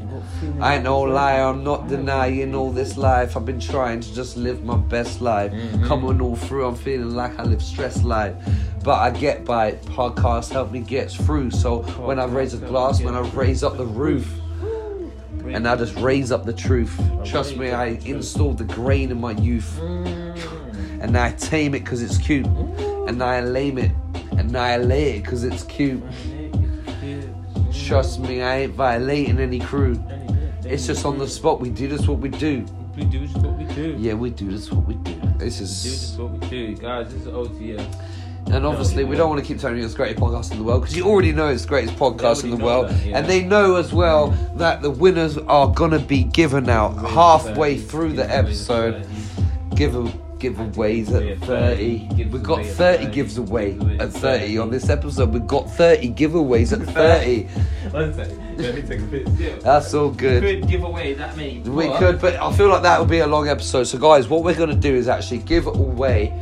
[0.61, 3.35] I ain't no lie, I'm not denying all this life.
[3.35, 5.51] I've been trying to just live my best life.
[5.51, 5.85] Mhm.
[5.85, 8.33] Coming all through, I'm feeling like I live stress life.
[8.83, 9.85] But I get by it.
[9.85, 11.51] Podcasts help me get through.
[11.51, 14.39] So when I raise a glass, when I raise up the roof,
[15.45, 16.97] and I just raise up the truth.
[17.25, 19.77] Trust me, I installed the grain in my youth.
[19.81, 21.01] Mm.
[21.01, 22.47] And I tame it because it's cute.
[23.07, 23.91] And I lame it.
[24.37, 26.03] Annihilate because it's cute.
[27.85, 30.01] Trust me, I ain't violating any crew.
[30.63, 31.59] It's just on the spot.
[31.59, 32.65] We do this what we do.
[32.95, 33.95] We do just what we do.
[33.99, 35.19] Yeah, we do this what we do.
[35.37, 37.11] This We do is, just what we do, guys.
[37.11, 37.85] This is OTS.
[38.47, 40.63] and obviously we don't want to keep telling you it's the greatest podcast in the
[40.63, 43.17] world because you already know it's the greatest podcast in the world, that, yeah.
[43.17, 48.13] and they know as well that the winners are gonna be given out halfway through
[48.13, 49.07] the episode.
[49.75, 50.11] Give a
[50.43, 52.25] giveaways at 30.
[52.25, 55.31] We've got 30 gives away at 30 on this episode.
[55.31, 57.43] We've got 30 giveaways at 30.
[57.91, 58.57] One second.
[58.57, 59.27] Let me take a pic.
[59.37, 59.55] Yeah.
[59.61, 60.43] That's all good.
[60.43, 61.59] We Could give away that many.
[61.59, 63.85] We could, but I feel like that would be a long episode.
[63.85, 66.37] So, guys, what we're going to do is actually give away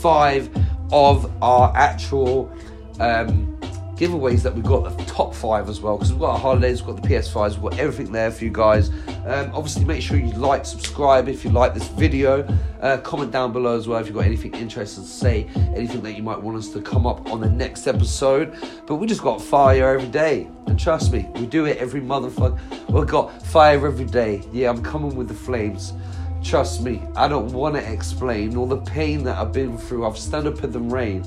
[0.00, 0.50] five
[0.92, 2.52] of our actual
[3.00, 3.58] um,
[3.96, 6.94] giveaways that we've got, the top five as well, because we've got our holidays, we've
[6.94, 8.90] got the PS5s, we've got everything there for you guys.
[9.26, 12.46] Um, obviously, make sure you like, subscribe if you like this video,
[12.80, 16.12] uh, comment down below as well if you've got anything interesting to say, anything that
[16.16, 18.54] you might want us to come up on the next episode.
[18.86, 22.58] But we just got fire every day, and trust me, we do it every motherfucker.
[22.88, 24.42] We've got fire every day.
[24.52, 25.92] Yeah, I'm coming with the flames.
[26.42, 30.06] Trust me, I don't want to explain all the pain that I've been through.
[30.06, 31.24] I've stand up in the rain.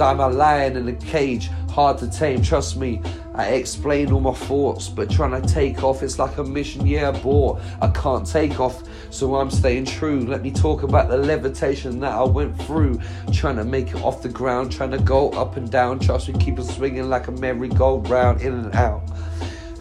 [0.00, 2.42] I'm a lion in a cage, hard to tame.
[2.42, 3.00] Trust me,
[3.34, 6.86] I explain all my thoughts, but trying to take off, it's like a mission.
[6.86, 7.60] Yeah, bought.
[7.80, 10.20] I can't take off, so I'm staying true.
[10.20, 13.00] Let me talk about the levitation that I went through,
[13.32, 15.98] trying to make it off the ground, trying to go up and down.
[15.98, 19.02] Trust me, keep it swinging like a merry-go-round, in and out.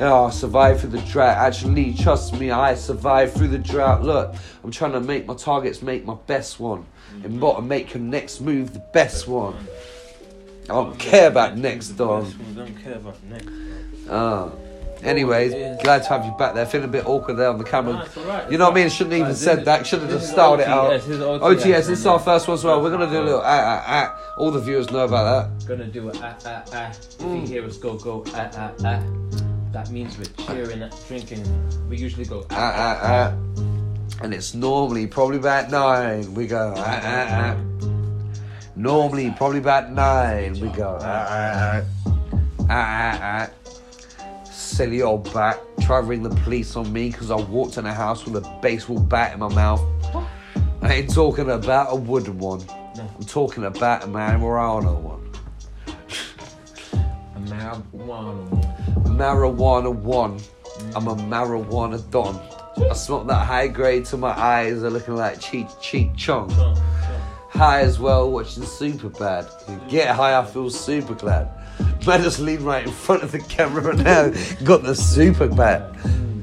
[0.01, 1.38] Oh, I survived through the drought.
[1.38, 4.01] Actually, trust me, I survived through the drought.
[4.01, 6.86] Look, I'm trying to make my targets make my best one.
[7.15, 7.39] And mm-hmm.
[7.41, 9.55] what to make your next move the best one.
[10.69, 12.27] I don't care about next dog.
[12.55, 13.47] Don't care about next.
[14.10, 14.49] Ah.
[15.01, 16.65] Anyways, glad to have you back there.
[16.65, 17.93] Feeling a bit awkward there on the camera.
[17.93, 18.89] Nah, it's alright, You know what I mean?
[18.89, 19.38] Shouldn't even alright.
[19.38, 19.88] said that.
[19.88, 20.91] Should have just styled it out.
[20.91, 22.82] OTS, this OTS, OTS, this is our first one as well.
[22.82, 24.34] We're gonna do a little ah ah ah.
[24.38, 25.23] All the viewers know about
[25.60, 25.67] that.
[25.67, 26.89] Gonna do a ah ah ah.
[26.89, 27.41] If Mm.
[27.41, 29.01] you hear us go go ah ah ah,
[29.71, 31.43] that means we're cheering, and drinking.
[31.89, 33.34] We usually go Ah ah ah.
[34.21, 36.34] And it's normally probably about nine.
[36.34, 37.98] We go ah ah ah.
[38.79, 40.53] Normally probably about nine.
[40.53, 42.13] We go ah ah ah.
[42.69, 44.45] Ah ah ah.
[44.45, 45.59] Silly old bat.
[45.81, 48.59] Try to ring the police on me because I walked in a house with a
[48.61, 49.81] baseball bat in my mouth.
[50.81, 52.65] I ain't talking about a wooden one.
[52.95, 53.11] No.
[53.17, 55.29] I'm talking about a marijuana one.
[57.35, 59.03] a marijuana.
[59.03, 60.39] Marijuana one.
[60.95, 62.39] I'm a marijuana don.
[62.89, 66.49] I smoke that high grade till my eyes are looking like cheek cheek chong.
[67.60, 69.89] High as well, watching Superbad.
[69.89, 71.50] Get high, I feel super glad.
[72.08, 74.32] Man, just lean right in front of the camera now.
[74.63, 75.93] Got the super bad.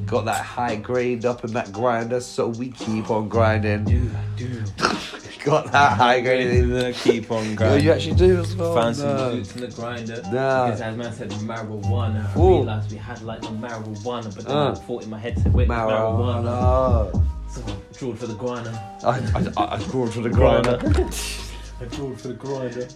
[0.06, 3.84] Got that high grade up in that grinder, so we keep on grinding.
[3.84, 4.62] Do do.
[5.44, 6.48] Got that high grade.
[6.70, 7.84] in- Keep on grinding.
[7.84, 8.74] you actually do as well.
[8.74, 9.30] Fancy No.
[9.30, 10.20] boots in the grinder.
[10.32, 10.66] Nah.
[10.66, 12.56] Because as man said marijuana, I Ooh.
[12.58, 14.72] realised we had like the marijuana, but then Uh.
[14.72, 16.44] I thought in my head said, wait, marijuana.
[16.44, 17.22] Marijuana.
[17.94, 18.70] Drawed for the grinder.
[19.02, 20.78] I, I, I, I draw for the grinder.
[21.80, 22.88] I drawed for the grinder.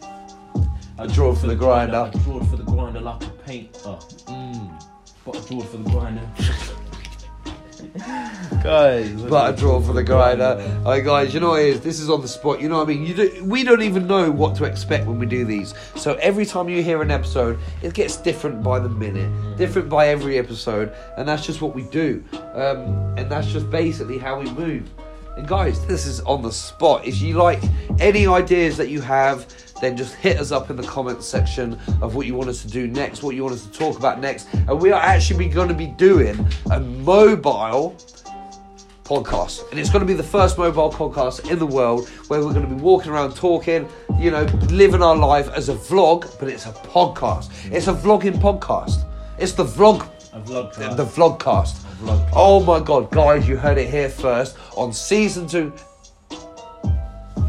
[0.98, 1.96] I draw for the grinder.
[1.96, 3.96] I drawed for the grinder like a painter.
[4.28, 4.82] Mm.
[5.24, 6.30] But I drawed for the grinder.
[7.98, 10.60] Guys, but I draw for the grinder.
[10.84, 11.80] Alright, guys, you know what it is?
[11.80, 12.60] This is on the spot.
[12.60, 13.04] You know what I mean?
[13.04, 15.74] You do, we don't even know what to expect when we do these.
[15.96, 20.08] So every time you hear an episode, it gets different by the minute, different by
[20.08, 22.22] every episode, and that's just what we do.
[22.54, 24.88] Um, and that's just basically how we move.
[25.36, 27.04] And guys, this is on the spot.
[27.06, 27.62] If you like
[27.98, 29.46] any ideas that you have,
[29.80, 32.68] then just hit us up in the comments section of what you want us to
[32.68, 34.48] do next, what you want us to talk about next.
[34.52, 37.96] And we are actually going to be doing a mobile
[39.04, 39.68] podcast.
[39.70, 42.68] And it's going to be the first mobile podcast in the world where we're going
[42.68, 43.88] to be walking around talking,
[44.18, 47.50] you know, living our life as a vlog, but it's a podcast.
[47.72, 49.04] It's a vlogging podcast.
[49.38, 50.96] It's the vlog A vlogcast.
[50.96, 51.74] The vlogcast.
[52.02, 52.30] vlogcast.
[52.34, 55.72] Oh my god, guys, you heard it here first on season two,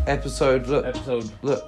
[0.07, 0.67] episode.
[0.67, 1.29] Look, Episode.
[1.43, 1.63] look.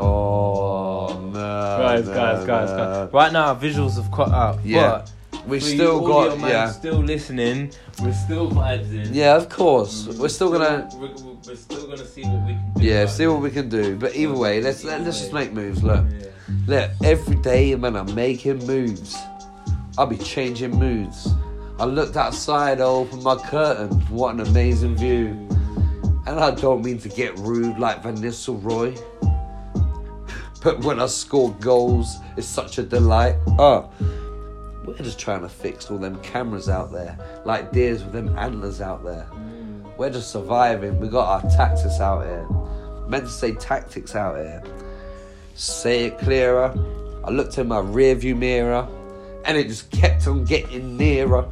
[0.00, 1.18] Oh.
[1.32, 2.76] No, Guys, no, guys, guys, no.
[2.76, 3.12] guys.
[3.12, 4.58] Right now, our visuals have cut out.
[4.64, 5.04] Yeah.
[5.30, 7.72] But We've you still got man yeah, Still listening.
[8.02, 9.14] We're still vibes in.
[9.14, 9.36] yeah.
[9.36, 12.82] Of course, we're still gonna We're, we're, we're still gonna see what we can do.
[12.84, 13.96] yeah, see what we can do.
[13.96, 15.82] But either way, let's let, let's just make moves.
[15.82, 16.26] Look, Yeah.
[16.66, 16.90] look.
[17.02, 19.16] Every day, man, I'm making moves.
[19.96, 21.28] I'll be changing moods.
[21.78, 23.88] I looked outside, I opened my curtain.
[24.10, 25.28] What an amazing view.
[26.26, 28.94] And I don't mean to get rude like Vanessa Roy.
[30.62, 33.36] But when I score goals, it's such a delight.
[33.58, 33.90] Oh,
[34.84, 38.80] we're just trying to fix all them cameras out there, like deers with them antlers
[38.80, 39.26] out there.
[39.32, 39.96] Mm.
[39.96, 40.98] We're just surviving.
[40.98, 42.46] We got our tactics out here.
[43.08, 44.62] Meant to say tactics out here.
[45.54, 46.74] Say it clearer.
[47.24, 48.88] I looked in my rearview mirror,
[49.44, 51.46] and it just kept on getting nearer.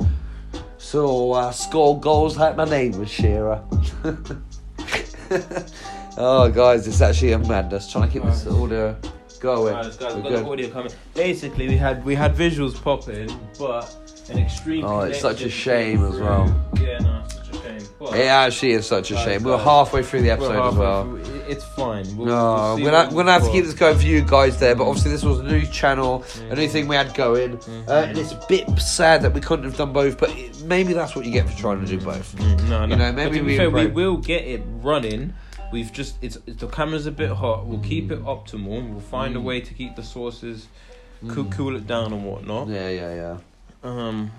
[0.79, 3.62] So I scored goals like my name was Shearer.
[6.18, 7.90] oh, guys, it's actually a madness.
[7.90, 8.96] Trying to keep this audio
[9.40, 9.74] going.
[9.74, 10.44] Guys, guys, we've got good.
[10.44, 10.92] the audio coming.
[11.14, 13.94] Basically, we had we had visuals popping, but
[14.31, 14.85] an extreme.
[14.85, 16.70] Oh, it's such a shame as well.
[16.81, 17.88] Yeah, no, it's such a shame.
[17.98, 19.42] But It actually is such a Guys, shame.
[19.42, 21.04] We're halfway through the episode as well.
[21.04, 21.42] through.
[21.48, 22.04] It's fine.
[22.16, 24.61] We'll, No, see we're, not, we're gonna have to keep this going for you guys
[24.61, 27.57] there, but obviously this was a new channel, a new thing we had going.
[27.57, 27.88] Mm-hmm.
[27.88, 30.92] Uh, and it's a bit sad that we couldn't have done both, but it, maybe
[30.92, 32.37] that's what you get for trying to do both.
[32.37, 32.94] Mm, No, no.
[32.94, 35.33] You know, maybe we fair, we will get it running.
[35.72, 37.66] We've just it's, it's the camera's a bit hot.
[37.66, 38.88] We'll keep it optimal.
[38.90, 39.38] We'll find Mm.
[39.38, 40.68] a way to keep the sources,
[41.28, 42.68] cool, cool it down and whatnot.
[42.68, 43.38] Yeah, yeah, yeah.
[43.83, 44.31] Um,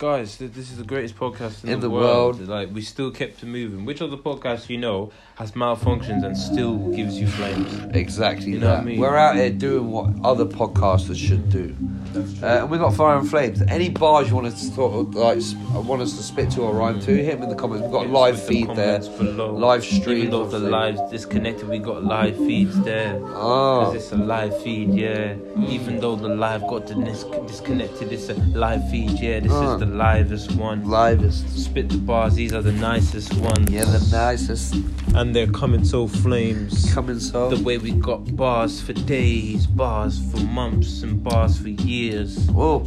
[0.00, 2.36] guys, th- this is the greatest podcast in, In the, the world.
[2.38, 2.48] world.
[2.48, 3.84] Like we still kept it moving.
[3.84, 7.70] Which other podcast you know has malfunctions and still gives you flames?
[7.94, 8.72] Exactly You know that.
[8.76, 8.98] what I mean?
[9.00, 11.76] We're out here doing what other podcasters should do.
[12.14, 13.60] That's Uh, and we got Fire and Flames.
[13.68, 15.38] Any bars you want us to sort of, like
[15.86, 17.82] want us to spit to or rhyme to, hit them in the comments.
[17.82, 19.00] We've got a live feed there.
[19.00, 19.52] Below.
[19.54, 20.18] Live stream.
[20.18, 23.18] Even though the live's disconnected, we got live feeds there.
[23.18, 25.34] Because Oh, it's a live feed, yeah.
[25.68, 28.34] Even though the live got dis- disconnected, it's a
[28.64, 29.40] live feed, yeah.
[29.40, 29.74] This Uh.
[29.74, 30.88] is the livest one.
[30.88, 31.48] livest.
[31.56, 33.70] Spit the bars, these are the nicest ones.
[33.70, 34.74] Yeah, the nicest.
[35.14, 36.92] And they're coming so flames.
[36.94, 37.50] Coming so.
[37.50, 42.48] The way we got bars for days, bars for months, and bars for years.
[42.50, 42.84] Whoa.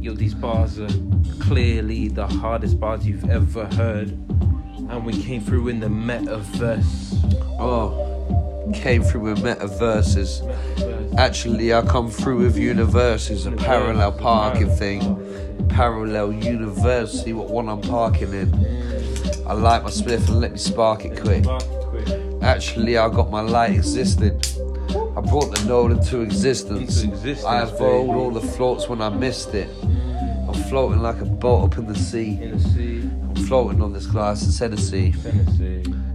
[0.00, 0.88] Yo, these bars are
[1.40, 4.10] clearly the hardest bars you've ever heard.
[4.90, 7.14] And we came through in the metaverse.
[7.58, 8.37] Oh,
[8.72, 10.42] came through with metaverses.
[11.18, 15.68] Actually, I come through with universes, a parallel parking thing.
[15.68, 18.54] Parallel university, what one I'm parking in.
[19.46, 21.44] I light my spliff and let me spark it quick.
[22.42, 24.40] Actually, I got my light existing.
[25.16, 27.04] I brought the node into existence.
[27.44, 29.68] I evolved all the floats when I missed it.
[29.82, 32.38] I'm floating like a boat up in the sea.
[32.40, 34.56] In the sea, I'm floating on this glass of.
[34.56, 35.12] Tennessee.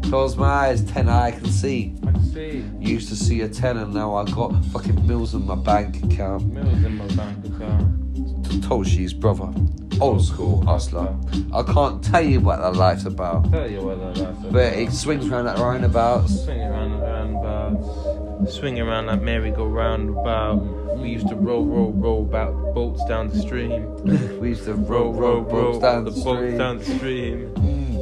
[0.03, 1.95] Close my eyes, ten I can see.
[2.33, 5.55] I can see Used to see a tenner, now I got fucking bills in my
[5.55, 6.45] bank account.
[6.51, 8.63] mills in my bank account.
[8.63, 9.53] Told she's brother.
[10.01, 11.15] Old school hustler.
[11.53, 13.51] I can't tell you what that life's about.
[13.51, 16.43] Tell you what that life But it swings round at roundabouts.
[16.43, 18.55] Swing around that roundabouts.
[18.55, 20.97] Swing around that merry-go-round about.
[20.97, 23.89] We used to roll, roll, roll about boats down the stream.
[24.39, 27.53] We used to roll, roll, roll down the boats down the stream.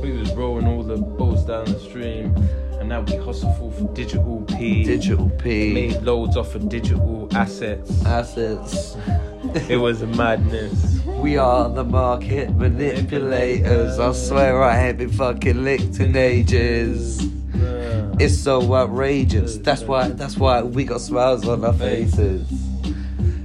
[0.02, 2.34] We was rolling all the boats down the stream.
[2.92, 4.84] Now we hustle for, for digital P.
[4.84, 5.74] Digital P.
[5.74, 8.06] Made loads off of digital assets.
[8.06, 8.98] Assets.
[9.70, 11.00] It was a madness.
[11.06, 13.98] We are the market manipulators.
[13.98, 17.24] I swear I ain't been fucking licked in ages.
[17.56, 18.12] Yeah.
[18.20, 19.56] It's so outrageous.
[19.60, 20.10] That's why.
[20.10, 22.46] That's why we got smiles on our faces.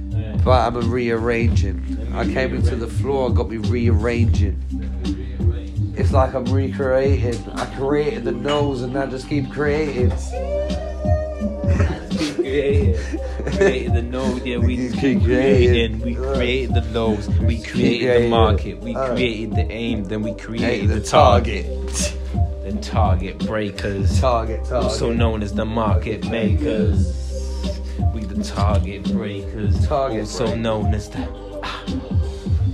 [0.09, 0.35] Yeah.
[0.43, 2.11] But I'm a rearranging.
[2.13, 4.61] I came into the floor and got me rearranging.
[5.97, 7.49] It's like I'm recreating.
[7.53, 10.11] I created the nose and I just keep creating.
[12.17, 13.19] We created,
[13.57, 14.57] created the node, yeah.
[14.57, 15.99] We keep keep creating.
[15.99, 16.01] creating.
[16.01, 17.27] We created the lows.
[17.29, 18.79] We created the market.
[18.79, 20.03] We created the aim.
[20.05, 21.65] Then we created the the target.
[22.63, 24.83] Then target breakers, Target, target.
[24.83, 27.07] also known as the market makers.
[28.13, 30.59] We the target breakers, Target also breakers.
[30.61, 31.27] known as the.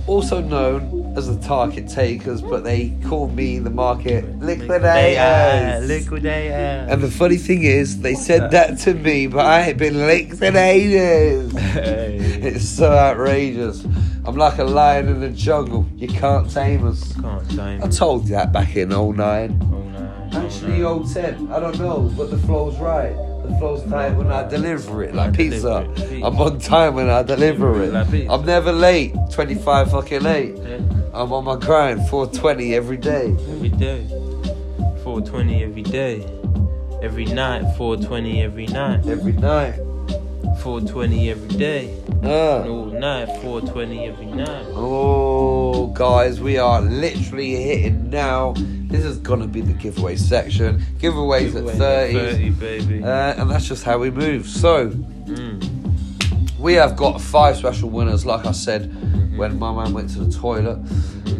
[0.06, 6.90] Also known as the target takers, but they call me the market Liquidator, liquidators.
[6.90, 11.52] And the funny thing is, they said that to me, but I ain't been liquidators.
[11.52, 12.16] Hey.
[12.16, 13.84] It's so outrageous.
[14.26, 15.86] I'm like a lion in the jungle.
[15.96, 17.12] You can't tame us.
[17.14, 17.82] Can't time.
[17.82, 18.96] I told you that back in 09.
[18.98, 20.28] Oh, no.
[20.32, 21.52] Actually, oh, 010.
[21.52, 23.14] I don't know, but the flow's right.
[23.44, 25.86] The flow's tight when I deliver it, like I pizza.
[25.96, 26.22] it.
[26.24, 27.92] I'm on time when I deliver it.
[27.92, 28.30] Like.
[28.30, 29.14] I'm never late.
[29.32, 30.56] 25 fucking late.
[30.56, 30.80] Yeah.
[31.12, 32.08] I'm on my grind.
[32.08, 33.36] 420 every day.
[33.50, 34.06] Every day.
[35.04, 36.26] 420 every day.
[37.02, 39.06] Every night, 420 every night.
[39.06, 39.74] Every night.
[40.62, 42.02] 420 every day.
[42.22, 42.62] Uh.
[42.66, 44.64] All night, 420 every night.
[44.70, 48.54] Oh, guys, we are literally hitting now.
[48.94, 50.80] This is gonna be the giveaway section.
[51.00, 52.12] Giveaways Giveaway at 30.
[52.14, 53.02] 30, baby.
[53.02, 54.46] Uh, and that's just how we move.
[54.46, 54.88] So,
[55.26, 55.68] Mm.
[56.60, 58.94] we have got five special winners, like I said
[59.36, 60.78] when my man went to the toilet.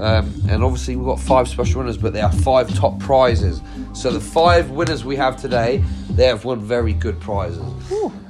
[0.00, 3.60] Um, and obviously, we've got five special winners, but they are five top prizes.
[3.92, 7.62] So, the five winners we have today, they have won very good prizes.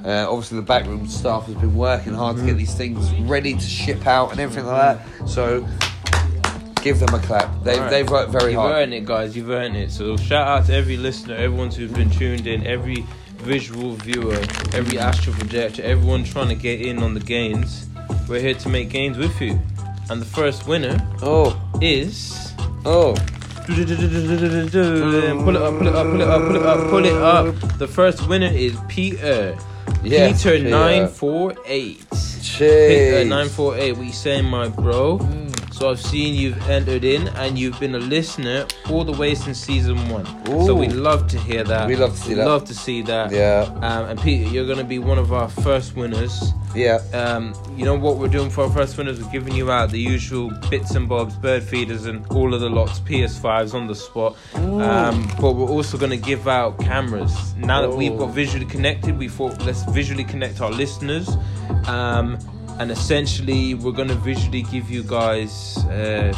[0.05, 3.59] Uh, obviously, the backroom staff has been working hard to get these things ready to
[3.59, 5.27] ship out and everything like that.
[5.27, 5.65] So,
[6.85, 7.49] give them a clap.
[7.63, 7.89] They, Alright.
[7.89, 8.53] They've worked very hard.
[8.53, 8.83] You've hard.
[8.83, 9.35] earned it, guys.
[9.35, 9.91] You've earned it.
[9.91, 13.03] So shout out to every listener, everyone who's been tuned in, every
[13.37, 14.35] visual viewer,
[14.73, 17.87] every astral projector, everyone trying to get in on the gains.
[18.29, 19.59] We're here to make gains with you.
[20.11, 22.53] And the first winner Oh, is.
[22.85, 23.15] oh.
[23.65, 23.97] Pull it up,
[25.41, 27.77] pull it up, pull it up, pull it up, pull it up.
[27.79, 29.57] The first winner is Peter.
[30.03, 32.05] Yes, Peter nine four eight.
[32.11, 33.97] Peter nine four eight.
[33.97, 35.17] You saying, my bro?
[35.75, 39.57] So I've seen you've entered in and you've been a listener all the way since
[39.59, 40.25] season one.
[40.65, 41.85] So we love to hear that.
[41.89, 42.47] We love to see We that.
[42.47, 43.29] Love to see that.
[43.31, 46.53] Yeah, Um, and Peter, you're gonna be one of our first winners.
[46.73, 46.99] yeah.
[47.13, 49.21] Um, you know what we're doing for our first winners?
[49.21, 52.69] We're giving you out the usual bits and bobs, bird feeders, and all of the
[52.69, 54.37] lots, PS5s on the spot.
[54.55, 57.53] Um, but we're also going to give out cameras.
[57.57, 61.29] Now that we've got visually connected, we thought let's visually connect our listeners.
[61.87, 62.37] Um,
[62.79, 66.33] and essentially, we're going to visually give you guys uh,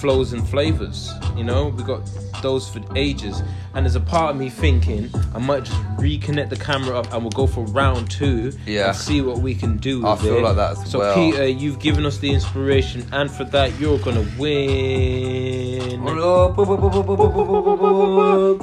[0.00, 1.12] flows and flavors.
[1.36, 2.00] You know, we got
[2.42, 3.42] those for ages.
[3.74, 7.22] And there's a part of me thinking I might just reconnect the camera up and
[7.22, 8.88] we'll go for round two Yeah.
[8.88, 10.04] and see what we can do.
[10.06, 10.42] I feel it.
[10.42, 11.14] like that as So well.
[11.14, 16.00] Peter, you've given us the inspiration, and for that you're gonna win.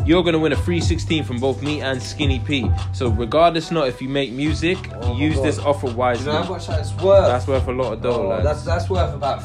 [0.06, 2.70] You're gonna win a free 16 from both me and Skinny P.
[2.94, 6.26] So regardless, not if you make music, Oh use this offer wisely.
[6.28, 7.28] you know how much that's worth?
[7.28, 9.42] That's worth a lot of dough, Oh, that's that's worth about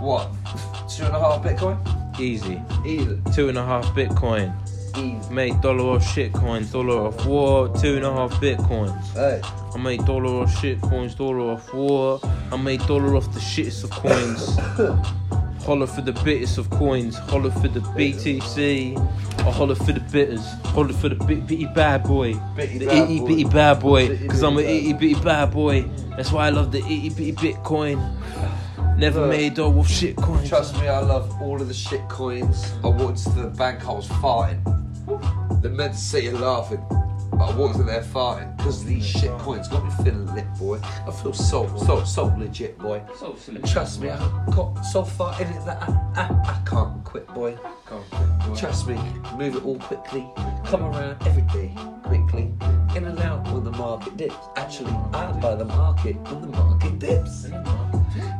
[0.00, 0.30] what
[1.00, 2.20] two and a half Bitcoin.
[2.20, 2.60] Easy.
[2.84, 4.52] Easy, Two and a half Bitcoin.
[4.98, 5.32] easy.
[5.32, 9.02] Made dollar off shit coins, dollar off war, two and a half Bitcoins.
[9.14, 9.40] Hey,
[9.74, 12.20] I made dollar off shit coins, dollar off war.
[12.52, 14.58] I made dollar off the shittest of coins.
[15.64, 17.16] Holler for the bitters of coins.
[17.16, 18.96] Holler for the BTC.
[19.38, 20.44] I holler for the bitters.
[20.64, 22.34] Holler for the bit, bitty bad boy.
[22.56, 23.26] Bitty the bad itty boy.
[23.26, 24.08] bitty bad boy.
[24.16, 25.82] Because I'm an itty bitty bad boy.
[26.16, 27.98] That's why I love the itty bitty Bitcoin.
[29.00, 29.30] Never Look.
[29.30, 30.46] made dough with shit coins.
[30.46, 32.70] trust me, I love all of the shit coins.
[32.84, 34.60] I walked to the bank, I was farting.
[35.62, 36.84] They're meant to say you're laughing,
[37.30, 40.80] but I walked in there farting because these shit coins got me feeling lit, boy.
[40.82, 43.00] I feel so, so, so legit, boy.
[43.18, 44.18] So And trust me, I
[44.50, 45.86] got so far in it that I,
[46.16, 47.56] I, I can't quit, boy.
[47.88, 48.54] can't quit, boy.
[48.54, 48.96] Trust me,
[49.38, 50.26] move it all quickly.
[50.66, 52.52] Come around every day, quickly.
[52.94, 54.36] In and out when the market dips.
[54.56, 57.46] Actually, I buy the market when the market dips.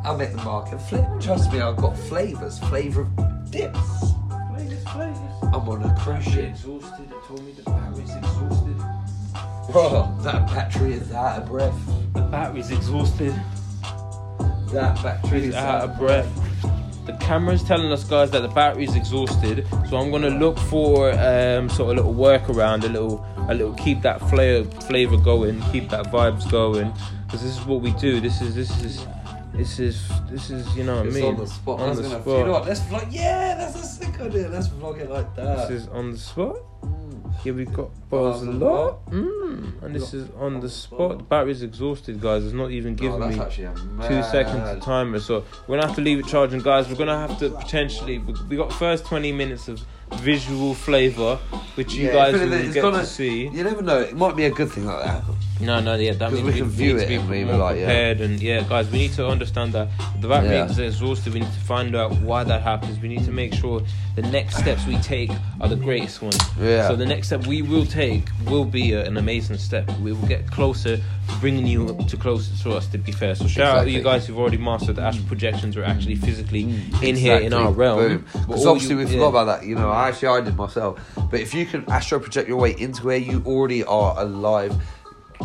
[0.05, 1.07] I make the market flip.
[1.21, 3.79] Trust me, I've got flavors, flavor of dips.
[5.53, 6.51] I'm on a crush it.
[6.51, 7.11] Exhausted.
[7.11, 8.77] It told me the battery's exhausted.
[9.73, 11.75] Bro, that battery is out of breath.
[12.15, 13.35] The battery's exhausted.
[14.73, 16.29] That battery is out of breath.
[17.07, 19.67] The camera's telling us, guys, that the battery's exhausted.
[19.89, 23.75] So I'm gonna look for um, sort of a little workaround, a little, a little
[23.75, 26.93] keep that flavor flavor going, keep that vibes going,
[27.27, 28.21] because this is what we do.
[28.21, 29.05] This is this is
[29.61, 31.25] this is this is you know what I mean.
[31.25, 31.81] on the spot.
[31.81, 32.39] I was the gonna, spot.
[32.39, 32.67] you know what?
[32.67, 33.07] Let's vlog.
[33.11, 34.49] Yeah, that's a sick idea.
[34.49, 35.69] Let's vlog it like that.
[35.69, 36.57] This is on the spot.
[37.45, 39.07] Here we got Bars a lot.
[39.11, 39.83] Mm.
[39.83, 41.19] And this is on the spot.
[41.19, 42.45] The battery's exhausted, guys.
[42.45, 43.69] It's not even Oh, giving that's me.
[44.09, 45.21] two seconds to timer.
[45.21, 46.89] So we're gonna have to leave it charging, guys.
[46.89, 48.19] We're gonna have to potentially.
[48.19, 51.37] We we got first twenty minutes of visual flavor,
[51.75, 53.49] which you Yeah, guys will get gonna- to see.
[53.49, 54.01] You never know.
[54.01, 55.23] It might be a good thing like that.
[55.61, 57.55] No, no, yeah, that means we we, can view it to be and we more
[57.55, 57.85] were like, yeah.
[57.85, 58.21] prepared.
[58.21, 59.89] And yeah, guys, we need to understand that
[60.21, 60.71] the battery Yeah.
[60.71, 61.35] is exhausted.
[61.35, 62.99] We need to find out why that happens.
[62.99, 63.83] We need to make sure
[64.17, 66.39] the next steps we take are the greatest ones.
[66.59, 66.89] Yeah.
[66.89, 69.91] So the next step we will take will be a, an amazing step.
[69.99, 72.87] We will get closer to bringing you to closer to us.
[72.89, 75.77] To be fair, so shout out to you guys who've already mastered the astral projections.
[75.77, 76.25] Are actually mm.
[76.25, 76.63] physically
[77.03, 78.25] in here in our realm.
[78.33, 79.13] Because obviously you- we yeah.
[79.13, 79.67] forgot about that.
[79.67, 80.99] You know, actually I did myself.
[81.31, 84.75] But if you can astro project your way into where you already are a live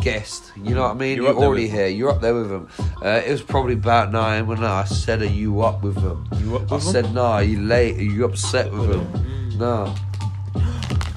[0.02, 1.16] guest, you know what I mean?
[1.16, 1.86] You're You're, already here.
[1.88, 2.68] You're up there with them.
[3.02, 6.56] Uh, it was probably about nine when I said, "Are you up with them?" You
[6.56, 6.92] up I with them?
[6.92, 7.96] said, "No." Are you late?
[7.98, 9.06] Are you upset with them?
[9.06, 9.58] Mm.
[9.58, 9.94] No.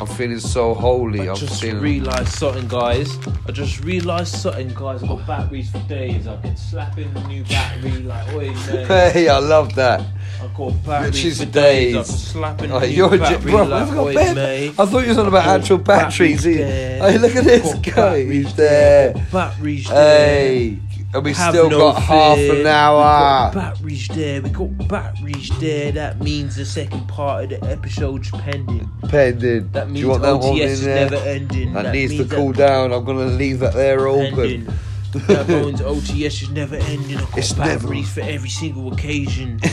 [0.01, 1.27] I'm feeling so holy.
[1.27, 1.81] I I'm just feeling.
[1.81, 3.17] realised something, guys.
[3.47, 5.03] I just realised something, guys.
[5.03, 6.25] I've got batteries for days.
[6.25, 8.87] I can slap in the new battery, like, oi, mate.
[9.13, 10.01] Hey, I love that.
[10.41, 11.95] I've got batteries for days.
[11.95, 12.07] I days.
[12.07, 13.63] can slap in Oh, the new you're a battery, j- bro.
[13.65, 14.69] like, oi, mate.
[14.79, 16.43] I thought you were on about actual batteries.
[16.45, 17.93] Hey, look at this guy.
[18.23, 19.13] batteries He's there.
[19.33, 20.47] Batteries there.
[20.47, 20.79] Hey,
[21.13, 22.51] and we Have still no got half fear.
[22.53, 23.01] an We hour.
[23.01, 24.41] got batteries there.
[24.41, 25.91] We got batteries there.
[25.91, 28.89] That means the second part of the episode's pending.
[29.09, 29.69] Pending.
[29.71, 31.09] That Do you want that OTS one is in there?
[31.09, 31.73] never ending.
[31.73, 32.93] That, needs to means cool down.
[32.93, 34.35] I'm gonna leave that there open.
[34.35, 34.67] pending.
[35.27, 37.17] that means OTS is never ending.
[37.17, 39.59] I've got It's never- batteries for every single occasion.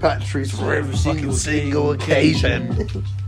[0.00, 2.88] Batteries for For every fucking single occasion.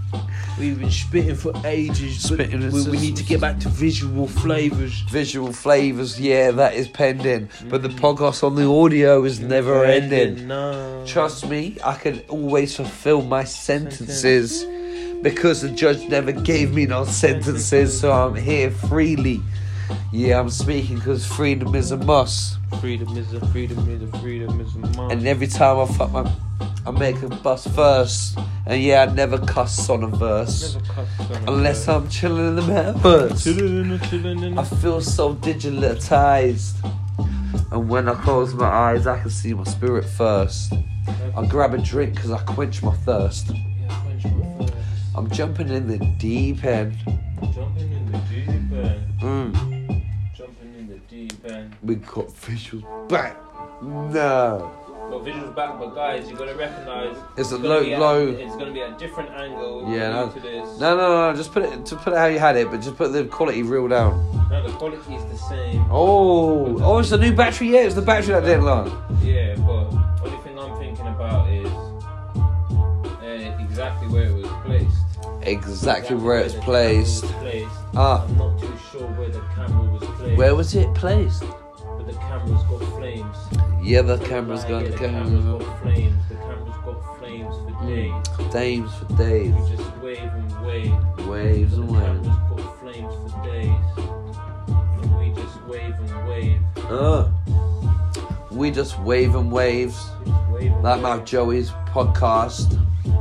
[0.59, 4.27] We've been spitting for ages, Spitting but we, we need to get back to visual
[4.27, 5.01] flavours.
[5.11, 7.51] Visual flavors, yeah, that is pending.
[7.69, 10.47] But the podcast on the audio is never ending.
[10.49, 11.05] No.
[11.07, 14.65] Trust me, I can always fulfill my sentences
[15.23, 19.43] because the judge never gave me no sentences, so I'm here freely.
[20.13, 22.59] Yeah, I'm speaking because freedom is a must.
[22.81, 25.13] Freedom is a freedom is a freedom is a must.
[25.13, 26.31] And every time I fuck my,
[26.87, 28.39] I make a bust first.
[28.67, 31.95] And yeah, I never cuss on a verse on a unless bird.
[32.03, 33.33] I'm chilling in the metaverse.
[33.47, 36.75] Chillin' in the- chillin' in the- I feel so digitalized.
[37.71, 40.73] And when I close my eyes, I can see my spirit first.
[41.37, 43.51] I grab a drink because I quench my thirst.
[43.51, 44.75] Yeah, quench my thirst.
[45.15, 46.97] I'm jumping in the deep end.
[47.55, 49.21] Jumping in the deep end.
[49.21, 49.76] Mm.
[51.47, 51.83] Jumping in the deep end.
[51.83, 53.37] We got visuals back.
[53.83, 54.73] No.
[55.11, 58.29] Got visuals back, but guys, you gotta recognize It's a gonna low, low.
[58.29, 59.89] It's gonna be a different angle.
[59.89, 60.35] Yeah, no.
[60.81, 61.37] No, no, no.
[61.37, 61.87] Just put it.
[61.87, 64.49] To put it how you had it, but just put the quality real down.
[64.51, 65.85] No, the quality is the same.
[65.91, 67.69] Oh, oh, it's the new battery.
[67.69, 68.93] Yeah, it's the battery that didn't last.
[69.23, 69.93] Yeah, but
[70.25, 71.67] only thing I'm thinking about is
[73.23, 75.06] uh, exactly where it was placed.
[75.47, 77.25] Exactly where it's the placed.
[77.95, 80.37] Ah, I'm not too sure where the camera was placed.
[80.37, 81.43] where was it placed?
[81.43, 83.37] But the camera's got flames.
[83.83, 85.59] Yeah, the camera's got yeah, the the camera's camera.
[85.59, 86.29] got flames.
[86.29, 88.53] The camera's got flames for days.
[88.53, 91.27] Dames for days, We just wave and wave.
[91.29, 92.07] waves The and waves.
[92.07, 93.81] camera's got flames for days.
[95.03, 96.61] And we just wave and wave.
[96.91, 97.29] Uh,
[98.51, 100.11] we just wave and waves.
[100.51, 101.03] Wave and Like wave.
[101.03, 102.79] my Joey's podcast,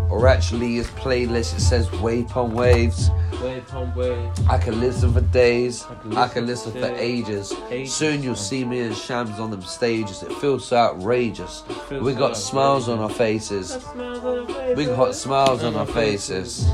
[0.10, 1.56] or actually his playlist.
[1.56, 3.10] It says Wave on Waves.
[3.42, 4.30] Wave on wave.
[4.50, 5.84] I can listen for days.
[5.84, 7.54] I can I can listen listen for for ages.
[7.70, 10.24] Ages, Soon you'll see me in shams on them stages.
[10.24, 11.64] It feels so outrageous.
[11.90, 13.70] Feels We so got smiles on our outrageous.
[13.84, 14.78] smiles on our faces.
[14.78, 16.66] We got smiles on our faces.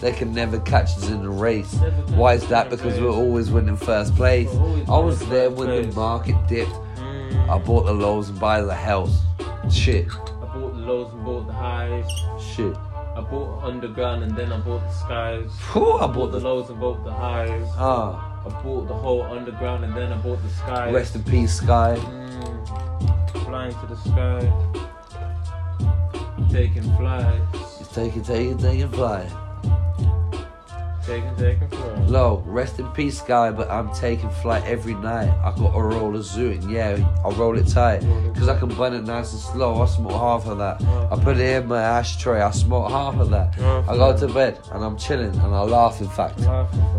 [0.00, 1.74] They can never catch us in the race.
[2.14, 2.70] Why is that?
[2.70, 4.48] Because we're always winning first place.
[4.88, 6.72] I was there when the market dipped.
[6.96, 7.48] Mm.
[7.50, 9.20] I bought the lows and buy the house.
[9.70, 10.39] Shit, I bought the
[10.80, 12.08] lows and bought the highs.
[12.40, 12.76] shit.
[13.16, 15.50] I bought underground and then I bought the skies.
[15.72, 17.66] Whew, I bought the the lows and bought the highs.
[17.76, 18.26] ah.
[18.46, 20.94] I bought the whole underground and then I bought the skies.
[20.94, 21.96] Rest in peace, Sky.
[21.98, 23.44] Mm.
[23.44, 24.52] Flying to the sky.
[26.50, 27.88] Taking flights.
[27.92, 29.28] Taking, taking, taking flight.
[31.10, 32.06] Taking.
[32.06, 35.28] Low, rest in peace, guy, But I'm taking flight every night.
[35.44, 38.00] I got a roll of zoo, and yeah, I roll it tight.
[38.34, 39.82] Cause I can burn it nice and slow.
[39.82, 40.80] I smoke half of that.
[41.10, 42.40] I put it in my ashtray.
[42.40, 43.58] I smoke half of that.
[43.60, 46.00] I go to bed and I'm chilling and I laugh.
[46.00, 46.36] In fact,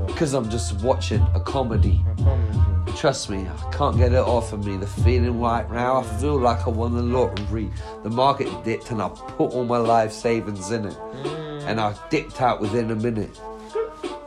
[0.08, 2.04] because I'm just watching a comedy.
[2.06, 2.94] I promise you.
[2.98, 4.76] Trust me, I can't get it off of me.
[4.76, 7.72] The feeling right now, I feel like I won the lottery.
[8.04, 10.94] The market dipped and I put all my life savings in it.
[10.94, 11.68] Mm.
[11.68, 13.40] And I dipped out within a minute.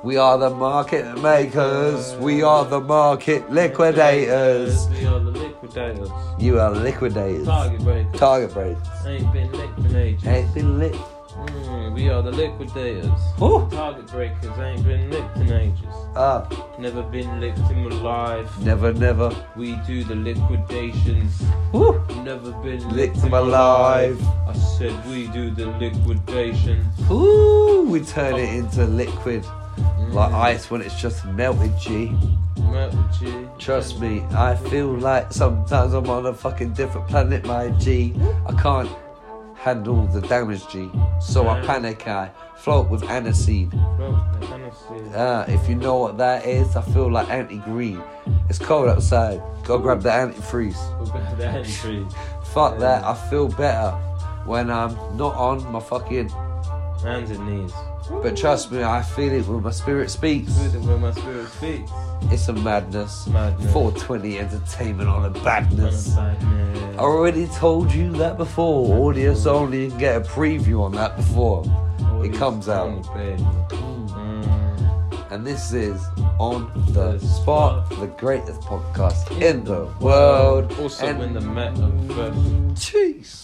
[0.05, 2.14] We are the market makers.
[2.16, 4.86] We are the market liquidators.
[4.90, 6.11] We are the liquidators.
[6.38, 7.46] You are liquidators.
[7.46, 8.20] Target breakers.
[8.20, 8.76] Target break.
[9.07, 10.26] Ain't been licked in ages.
[10.26, 10.92] Ain't been lit.
[10.92, 13.18] Mm, we are the liquidators.
[13.40, 13.66] Woo.
[13.70, 15.94] Target breakers ain't been licked in ages.
[16.14, 16.46] Ah,
[16.78, 18.59] Never been licked in my life.
[18.61, 19.34] never, never.
[19.57, 21.42] We do the liquidations.
[21.72, 21.98] Woo.
[22.22, 24.20] Never been Licked in my life.
[24.46, 26.84] I said we do the liquidation.
[27.11, 29.42] Ooh, we turn it into liquid.
[30.11, 32.16] Like ice when it's just melted, G.
[32.59, 33.47] Melted G.
[33.59, 38.14] Trust me, I feel like sometimes I'm on a fucking different planet, my G.
[38.47, 38.91] I can't
[39.57, 40.91] handle the damage, G.
[41.20, 43.70] So I panic, I float with aniseed.
[43.97, 45.11] Bro, I kinda see.
[45.14, 48.03] Ah, if you know what that is, I feel like anti-green.
[48.49, 49.43] It's cold outside.
[49.64, 50.79] Go grab the antifreeze.
[50.99, 52.07] Go to the entry.
[52.53, 53.91] Fuck that, I feel better
[54.45, 56.29] when I'm not on my fucking.
[57.03, 57.72] Hands and knees.
[58.11, 60.57] But trust me, I feel it when my spirit speaks.
[60.59, 61.90] With it where my spirit speaks.
[62.30, 63.26] It's a madness.
[63.26, 63.72] Madness.
[63.72, 66.16] 420 entertainment on a badness.
[66.16, 66.36] I
[66.98, 68.96] already told you that before.
[69.09, 71.64] Audience only can get a preview on that before.
[72.24, 73.02] it comes out.
[73.14, 73.36] The.
[73.74, 75.30] Mm.
[75.30, 76.00] And this is
[76.38, 80.72] On the Spot, the greatest podcast in the world.
[80.80, 82.72] Also And- win the metaverse.
[82.74, 83.43] Jeez.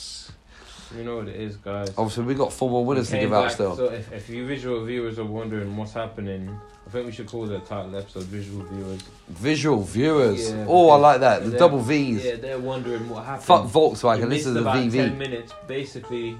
[0.96, 1.92] You know what it is, guys.
[1.96, 3.76] Obviously, we got four more winners to give out still.
[3.76, 7.46] So if, if you visual viewers are wondering what's happening, I think we should call
[7.46, 10.50] the title episode "Visual Viewers." Visual viewers.
[10.50, 11.44] Yeah, oh, I like that.
[11.44, 12.24] The double V's.
[12.24, 13.44] Yeah, they're wondering what happened.
[13.44, 14.28] Fuck Volkswagen.
[14.28, 14.92] This is a about VV.
[14.92, 15.52] Ten minutes.
[15.68, 16.36] Basically,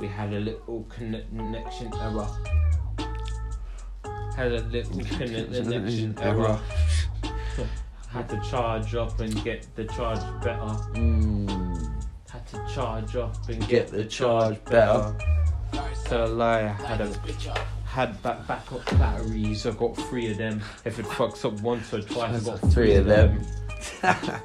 [0.00, 2.28] we had a little conne- connection error.
[4.36, 6.58] Had a little connection error.
[8.10, 10.74] Had to charge up and get the charge better.
[10.94, 11.99] Mm.
[12.40, 15.14] Had to charge up and get, the charge better.
[16.06, 17.12] So a lie, I had a
[17.84, 19.66] had back backup batteries.
[19.66, 20.62] I got three of them.
[20.84, 23.42] If it fucks up once or twice, I got three of them.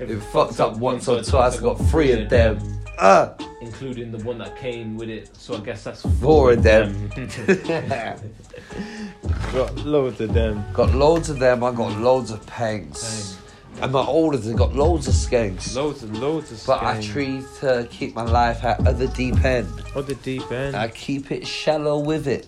[0.00, 2.58] If it fucks up once or twice, I got three of them.
[2.98, 3.34] Ah.
[3.60, 5.30] including the one that came with it.
[5.36, 7.08] So I guess that's Four of them.
[9.52, 10.64] got loads of them.
[10.72, 11.62] got loads of them.
[11.62, 13.38] I got loads of pangs.
[13.82, 15.74] And my oldest has got loads of skanks.
[15.74, 16.58] Loads and loads of.
[16.58, 16.66] Skanks.
[16.66, 19.68] But I try to keep my life of the deep end.
[19.96, 20.76] Oh, the deep end.
[20.76, 22.46] I keep it shallow with it.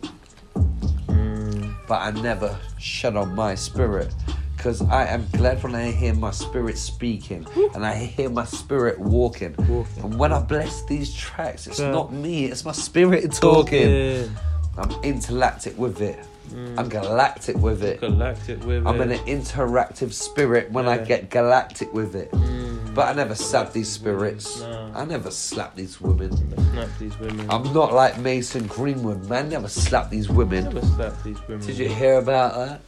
[1.09, 1.75] Mm.
[1.89, 4.15] But I never shut on my spirit.
[4.57, 8.99] Because I am glad when I hear my spirit speaking and I hear my spirit
[8.99, 9.55] walking.
[9.69, 10.05] Walking.
[10.05, 11.91] And when I bless these tracks, it's Yeah.
[11.91, 14.31] not me, it's my spirit talking.
[14.79, 16.19] I'm intergalactic with it.
[16.77, 18.01] I'm galactic with it.
[18.01, 19.11] Galactic with I'm it.
[19.11, 22.31] an interactive spirit when I get galactic with it.
[22.33, 22.95] Mm.
[22.95, 24.61] But I never slap these spirits.
[24.61, 24.93] No.
[24.95, 26.31] I never slap these women.
[26.73, 27.51] Snap these women.
[27.51, 29.49] I'm not like Mason Greenwood, man.
[29.49, 30.65] Never slap these women.
[30.65, 31.67] never slap these women.
[31.67, 32.81] Did you hear about that?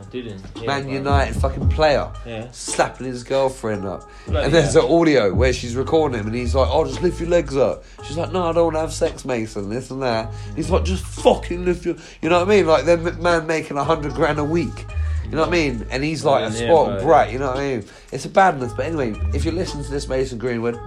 [0.00, 0.42] I didn't.
[0.56, 2.48] Yeah, Man United fucking player Yeah.
[2.52, 4.08] slapping his girlfriend up.
[4.26, 4.86] Bloody and there's hell.
[4.86, 7.84] an audio where she's recording him and he's like, Oh, just lift your legs up.
[8.06, 10.32] She's like, No, I don't want to have sex, Mason, this and that.
[10.56, 11.96] He's like, Just fucking lift your.
[12.22, 12.66] You know what I mean?
[12.66, 14.86] Like, them man making a hundred grand a week.
[15.24, 15.86] You know what I mean?
[15.90, 17.84] And he's like a Yeah, spoiled but- brat, you know what I mean?
[18.12, 18.72] It's a badness.
[18.72, 20.78] But anyway, if you listen to this, Mason Greenwood,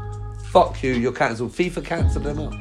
[0.46, 1.52] fuck you, you're cancelled.
[1.52, 2.54] FIFA cancelled him up.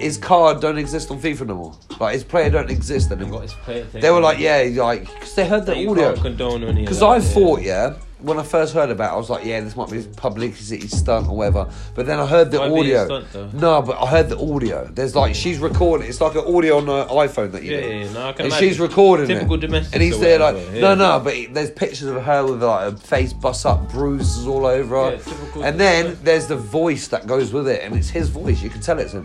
[0.00, 1.74] His card don't exist on FIFA no more.
[2.00, 3.46] Like, his player don't exist anymore.
[3.92, 6.12] They were like, yeah, like, because they heard the audio.
[6.12, 9.16] can't condone any of Because I thought, yeah, when I first heard about it, I
[9.16, 11.68] was like, yeah, this might be a publicity stunt or whatever.
[11.94, 13.04] But then I heard the Might be a audio.
[13.04, 13.58] stunt, though.
[13.58, 14.86] no, but I heard the audio.
[14.86, 16.08] There's like, she's recording.
[16.08, 17.88] It's like an audio on her iPhone that you Yeah, do.
[17.88, 18.68] yeah, yeah, no, I can And imagine.
[18.68, 19.60] she's recording Typical it.
[19.60, 20.94] domestic And he's or there like, whatever, no, yeah.
[20.94, 24.96] no, but there's pictures of her with like a face bust up, bruises all over
[24.96, 25.10] her.
[25.16, 26.24] Yeah, typical and then domestic.
[26.24, 28.62] there's the voice that goes with it, and it's his voice.
[28.62, 29.24] You can tell it's him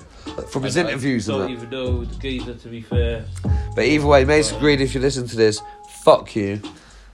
[0.52, 1.54] from his I- I interviews and don't that.
[1.58, 3.24] even know the geezer, to be fair.
[3.76, 5.62] But either way, Mason Green, if you listen to this,
[6.04, 6.60] fuck you.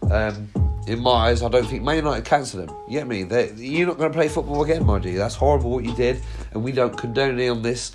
[0.09, 0.49] Um,
[0.88, 2.75] in my eyes, I don't think Man United cancelled him.
[2.88, 3.23] You get me?
[3.23, 5.15] They, you're not going to play football again, my G.
[5.15, 6.21] That's horrible what you did,
[6.51, 7.91] and we don't condone any on this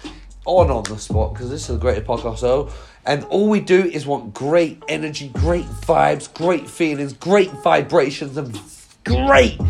[0.46, 2.38] on on the spot because this is the greatest podcast.
[2.38, 2.70] So,
[3.06, 8.58] and all we do is want great energy, great vibes, great feelings, great vibrations, and
[9.04, 9.60] great.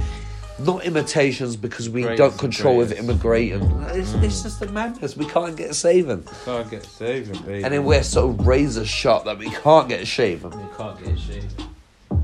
[0.59, 3.63] Not imitations because we Greats don't control with immigrating.
[3.93, 5.17] It's, it's just a madness.
[5.17, 6.25] We can't get a saving.
[6.45, 7.65] Can't get saving, baby.
[7.65, 10.53] And then we're so razor sharp that we can't get a shaven.
[10.53, 11.63] You can't get shaved.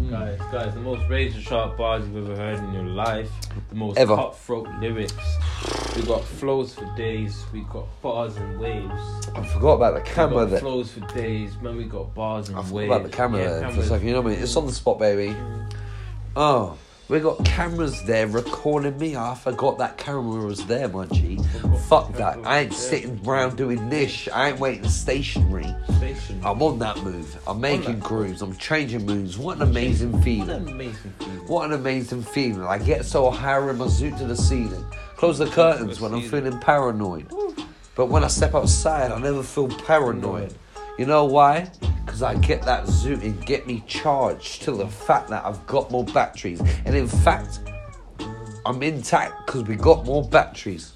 [0.07, 0.13] Hmm.
[0.13, 3.31] Guys, guys, the most razor sharp bars you've ever heard in your life.
[3.71, 4.15] The most Ever.
[4.15, 5.15] cutthroat lyrics.
[5.97, 7.45] We got flows for days.
[7.53, 9.29] We got bars and waves.
[9.35, 10.61] I forgot about the We camera got there.
[10.61, 11.57] flows for days.
[11.61, 12.91] Man, we got bars and I forgot waves.
[12.91, 13.89] about the camera Yeah, there for a cameras.
[13.89, 14.07] second.
[14.07, 14.43] You know what I mean?
[14.43, 15.37] It's on the spot, baby.
[16.37, 16.77] Oh,
[17.09, 19.17] we got cameras there recording me.
[19.17, 21.39] I forgot that camera was there, my G.
[21.89, 22.39] Fuck that.
[22.45, 24.29] I ain't sitting around doing this.
[24.33, 25.73] I ain't waiting stationary.
[25.99, 26.41] Station.
[26.45, 27.39] I'm on that move.
[27.47, 28.43] I'm making grooves.
[28.43, 29.39] I'm changing moves.
[29.39, 30.49] What an amazing feeling.
[30.49, 31.47] What an amazing feeling.
[31.47, 32.63] What an amazing feeling.
[32.63, 34.85] I get so high in my suit to the ceiling.
[35.17, 37.31] Close the curtains when I'm feeling paranoid.
[37.95, 40.55] But when I step outside, I never feel paranoid.
[40.99, 41.71] You know why?
[42.07, 45.91] Because I get that zoot and get me charged to the fact that I've got
[45.91, 46.61] more batteries.
[46.85, 47.59] And in fact,
[48.65, 50.93] I'm intact because we got more batteries.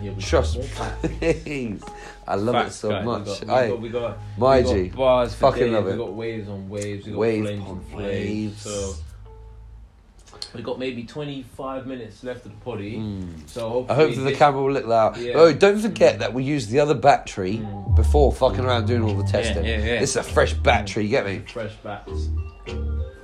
[0.00, 0.68] Yeah, Trust me.
[2.28, 3.04] I love Facts, it so guys.
[3.04, 3.40] much.
[3.40, 4.88] We got, we got, we got, My we got G.
[4.90, 5.92] bars Fucking days, love it.
[5.92, 7.06] We got waves on waves.
[7.06, 8.62] We got Wave flames on waves.
[8.62, 8.94] So
[10.54, 12.96] we got maybe 25 minutes left of the potty.
[12.96, 13.48] Mm.
[13.48, 15.16] So hopefully I hope that the camera will look loud.
[15.18, 15.32] Yeah.
[15.36, 17.94] Oh, don't forget that we used the other battery Mm.
[17.96, 19.64] before fucking around doing all the testing.
[19.64, 20.00] yeah, yeah.
[20.00, 21.42] This is a fresh battery, you get me?
[21.46, 22.28] fresh bats.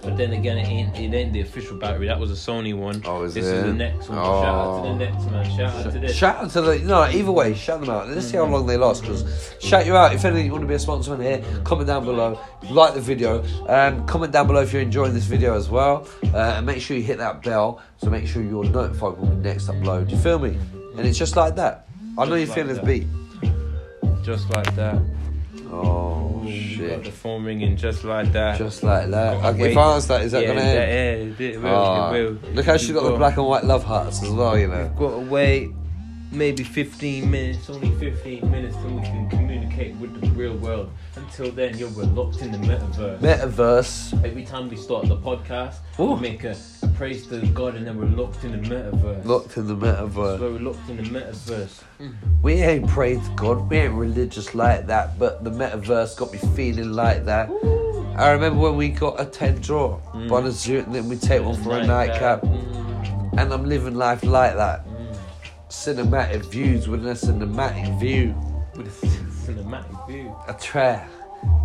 [0.04, 2.06] But then again, it ain't, it ain't the official battery.
[2.06, 3.02] That was a Sony one.
[3.04, 3.54] Oh, is this it?
[3.54, 4.18] is the next one.
[4.18, 4.42] Oh.
[4.42, 5.56] Shout out to the next man.
[5.56, 6.16] Shout out to this.
[6.16, 7.04] Shout out to the no.
[7.04, 8.08] Either way, shout them out.
[8.08, 9.02] Let's see how long they last.
[9.02, 11.42] Because shout you out if anything you want to be a sponsor on here.
[11.64, 12.38] Comment down below.
[12.70, 13.44] Like the video.
[13.68, 16.06] Um, comment down below if you're enjoying this video as well.
[16.32, 19.36] Uh, and make sure you hit that bell so make sure you're notified when we
[19.36, 20.10] next upload.
[20.10, 20.58] You feel me?
[20.96, 21.86] And it's just like that.
[22.18, 23.06] I know you feel like this beat.
[24.22, 25.00] just like that.
[25.82, 26.90] Oh Ooh, shit.
[26.90, 28.58] Got the phone ringing just like that.
[28.58, 29.44] Just like that.
[29.44, 29.70] Okay, wait.
[29.72, 31.36] if I answer that, is that yeah, gonna end?
[31.38, 31.68] yeah, it will.
[31.68, 32.38] Oh, it ah, will.
[32.52, 34.88] Look how she You've got the black and white love hearts as well, you know.
[34.96, 35.70] Got to wait
[36.34, 40.90] maybe 15 minutes, only 15 minutes, till we can communicate with the real world.
[41.16, 43.20] Until then, you're we're locked in the metaverse.
[43.20, 44.24] Metaverse.
[44.24, 46.12] Every time we start the podcast, Ooh.
[46.14, 49.24] we make a, a praise to God, and then we're locked in the metaverse.
[49.24, 50.40] Locked in the So metaverse.
[50.40, 51.82] we're locked in the metaverse.
[52.42, 56.92] We ain't to God, we ain't religious like that, but the metaverse got me feeling
[56.92, 57.48] like that.
[58.16, 60.28] I remember when we got a 10 draw Mm.
[60.52, 62.42] zoo and then we take one for a nightcap.
[62.42, 64.86] Mm, And I'm living life like that.
[65.74, 68.34] Cinematic views with a cinematic view.
[68.74, 70.34] With a cinematic view.
[70.48, 71.06] I try.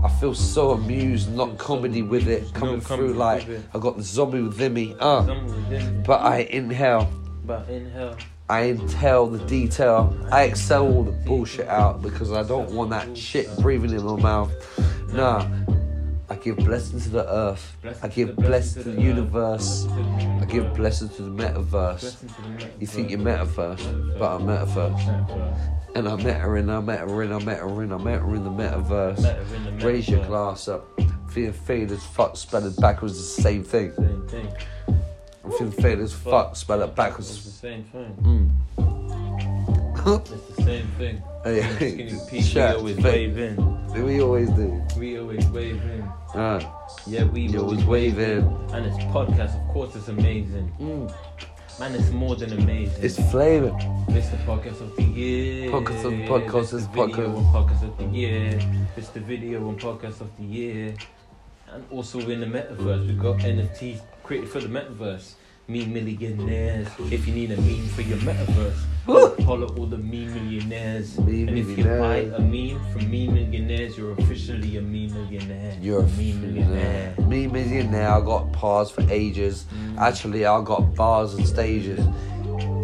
[0.04, 3.48] I feel so amused, not comedy with it, coming no through like.
[3.74, 4.96] I got the zombie within me.
[5.00, 7.10] Uh, within, but I inhale,
[7.46, 8.18] but inhale.
[8.50, 13.16] I inhale the detail, I excel all the bullshit out because I don't want that
[13.16, 14.52] shit breathing in my mouth.
[15.14, 15.48] Nah,
[16.32, 17.76] I give blessings to the earth.
[18.04, 19.88] I give blessings to the universe.
[20.42, 22.24] I give blessings to the metaverse.
[22.80, 25.76] You think you're metaverse, but I'm metaverse.
[25.96, 28.20] And I met her in, I met her in, I met her in, I met
[28.22, 29.84] her in the metaverse.
[29.84, 30.86] Raise your glass up.
[31.32, 33.94] Feeling faded as fuck, spell it backwards the same thing.
[33.96, 34.54] Same thing.
[35.44, 37.54] I'm feeling faded as fuck, spell it It's the backwards.
[37.54, 38.16] same thing.
[38.22, 38.50] Mm.
[40.70, 41.24] Same thing.
[41.44, 43.06] Hey, Skinny Pete, we Chat, always fake.
[43.06, 44.06] wave in.
[44.06, 44.84] we always do.
[45.00, 46.02] We always wave in.
[46.36, 46.60] Uh,
[47.08, 48.38] Yeah, we you always wave wave in.
[48.44, 48.76] in.
[48.76, 50.72] And it's podcast, of course, it's amazing.
[50.80, 51.12] Mm.
[51.80, 53.04] Man, it's more than amazing.
[53.04, 53.72] It's flavor.
[54.10, 55.72] It's the podcast of the year.
[55.72, 57.38] Podcast of the podcast, It's the it's video podcast.
[57.38, 58.60] and podcast of the year.
[58.96, 60.94] It's the video and podcast of the year.
[61.74, 65.34] And also in the metaverse, we've got NFTs created for the metaverse.
[65.70, 66.88] Meme millionaires.
[67.12, 69.36] If you need a meme for your metaverse, Woo!
[69.46, 71.16] follow all the meme millionaires.
[71.20, 75.78] Meme and if you buy a meme from meme millionaires, you're officially a meme millionaire.
[75.80, 77.14] You're a meme millionaire.
[77.20, 78.10] Me millionaire.
[78.10, 79.66] I got bars for ages.
[79.72, 80.00] Mm.
[80.00, 82.04] Actually, I got bars and stages.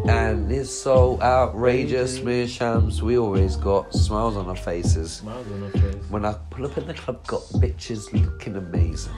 [0.08, 3.02] And it's so outrageous, me and Shams.
[3.02, 5.14] We always got smiles on our faces.
[5.14, 6.04] Smiles on her face.
[6.10, 9.14] When I pull up in the club, got bitches looking amazing.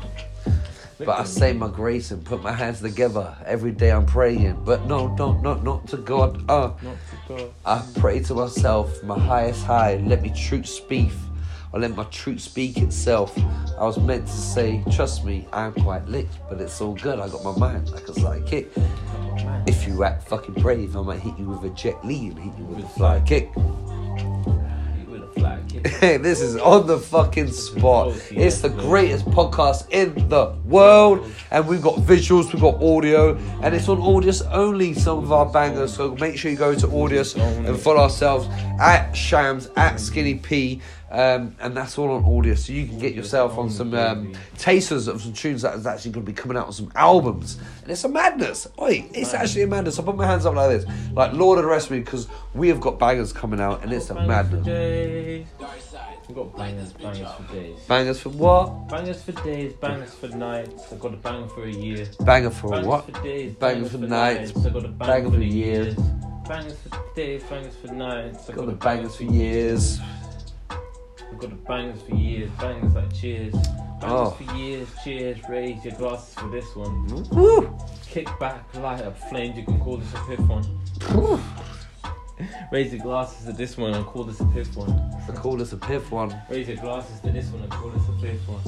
[1.00, 3.36] But I say my grace and put my hands together.
[3.45, 4.64] Every day I'm praying.
[4.66, 6.43] But no, don't, not, not to God.
[6.50, 7.52] Uh, Not to God.
[7.66, 11.12] I pray to myself, my highest high, let me truth speak,
[11.74, 13.38] I let my truth speak itself.
[13.78, 17.28] I was meant to say, trust me, I'm quite lit, but it's all good, I
[17.30, 18.76] got my mind like a sidekick.
[19.45, 19.64] Man.
[19.68, 22.58] If you act fucking brave, I might hit you with a Jet Li and hit
[22.58, 23.50] you with a fly kick.
[26.01, 28.15] this is on the fucking spot.
[28.32, 33.75] It's the greatest podcast in the world, and we've got visuals, we've got audio, and
[33.75, 34.93] it's on Audius only.
[34.93, 38.47] Some of our bangers, so make sure you go to Audius and follow ourselves
[38.80, 42.59] at Shams at Skinny P, um, and that's all on Audius.
[42.65, 46.11] So you can get yourself on some um, tasters of some tunes that is actually
[46.11, 47.59] going to be coming out on some albums,
[47.89, 48.67] it's a madness.
[48.81, 49.99] Oi, it's actually a madness.
[49.99, 52.27] I put my hands up like this, like Lord of the Rest of me, because
[52.53, 55.47] we have got bangers coming out, and it's a Bangers madness.
[55.57, 55.67] For.
[56.27, 57.79] We've got bangers, bangers for days.
[57.88, 58.89] Bangers for what?
[58.89, 60.91] Bangers for days, bangers for nights.
[60.91, 62.05] I got a banger for a year.
[62.19, 63.05] Banger for Bangers what?
[63.05, 64.65] for days, Bangers for nights.
[64.65, 65.95] I got a banger, Banger for for years.
[65.95, 66.07] years.
[66.45, 68.49] Bangers for days, bangers for nights.
[68.49, 69.99] I Got the bangers for years.
[70.69, 70.75] I
[71.38, 73.55] got the bangers for years, bangers like cheers.
[74.02, 74.32] Oh.
[74.32, 75.38] for years, cheers.
[75.50, 77.08] Raise your glasses for this one.
[77.32, 77.76] Woo!
[78.06, 79.58] Kick back, light up flames.
[79.58, 80.66] You can call this a fifth one.
[81.16, 81.39] Woo!
[82.72, 84.91] Raise your glasses to this one and call this a fifth one.
[85.28, 86.39] I call this a piff one.
[86.50, 88.60] Raise your glasses to this one and call this a fifth one.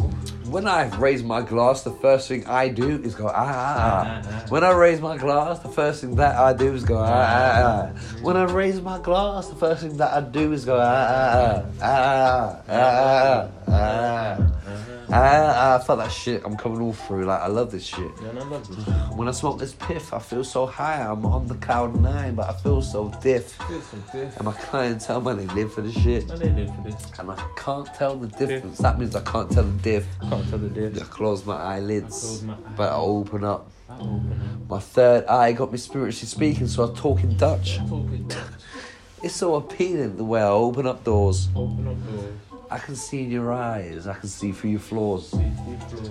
[0.52, 4.04] When I raise my glass, the first thing I do is go ah ah ah.
[4.06, 4.50] Ah, ah, ah.
[4.50, 7.92] When I raise my glass, the first thing that I do is go ah ah
[7.94, 8.20] ah.
[8.24, 11.66] When I raise my glass, the first thing that I do is go ah ah
[11.82, 14.99] ah ah ah ah ah.
[15.12, 16.44] Ah, ah, I felt that shit.
[16.46, 17.26] I'm coming all through.
[17.26, 18.12] Like I love this shit.
[18.22, 18.86] Yeah, and I love this.
[19.16, 21.02] When I smoke this piff, I feel so high.
[21.02, 23.54] I'm on the cloud nine, but I feel so diff.
[23.54, 23.82] Feel
[24.12, 24.36] diff.
[24.38, 26.30] And my clientele, man, they live for the shit.
[26.30, 27.12] And they live for this.
[27.18, 28.78] And I can't tell the difference.
[28.78, 30.06] That means I can't tell the diff.
[30.22, 33.72] Can't tell the I close my I eyelids, close my but I open up.
[33.90, 37.80] I open My third eye got me spiritually speaking, so I talk in Dutch.
[37.80, 37.90] up.
[37.90, 38.32] Talking
[39.24, 41.50] It's so appealing the way I open up doors.
[41.56, 42.34] Open up doors.
[42.72, 44.06] I can see in your eyes.
[44.08, 45.30] I can see through your flaws.
[45.30, 46.10] Floors.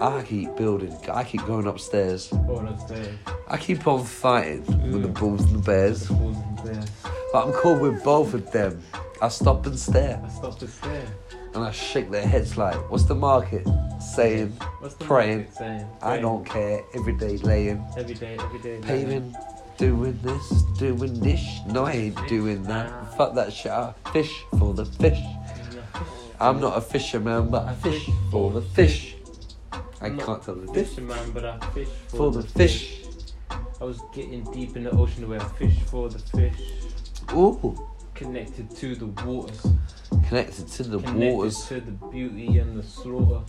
[0.00, 0.96] I keep building.
[1.12, 2.28] I keep going upstairs.
[2.28, 3.18] Going upstairs.
[3.48, 5.18] I keep on fighting with the mm.
[5.18, 6.08] bulls and the The bears.
[6.08, 6.90] and bears.
[7.32, 8.82] But I'm cool with both of them.
[9.20, 10.22] I stop and stare.
[10.24, 11.06] I stop to stare.
[11.54, 13.66] And I shake their heads like, what's the market
[14.00, 14.52] saying?
[14.78, 15.38] What's the Praying.
[15.38, 15.86] market saying?
[16.00, 16.82] I don't care.
[16.94, 17.84] Every day laying.
[17.96, 18.78] Every day, every day.
[18.80, 19.34] Paving,
[19.76, 21.44] doing this, doing this.
[21.66, 23.16] No, I ain't doing that.
[23.16, 23.72] Fuck that shit.
[23.72, 25.18] I fish for the fish.
[26.40, 29.14] I'm not a fisherman, but I fish for the fish.
[29.72, 32.96] I I'm not can't tell the difference fisherman, but I fish for, for the fish.
[33.80, 36.54] I was getting deep in the ocean where I fish for the fish.
[37.34, 39.66] Ooh, Connected to the waters.
[40.28, 41.12] connected to the waters.
[41.12, 41.64] connected waters.
[41.66, 43.40] to the beauty and the slaughter.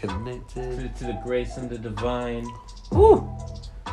[0.00, 0.78] Connected.
[0.78, 2.46] To, to the grace and the divine.
[2.94, 3.26] Ooh,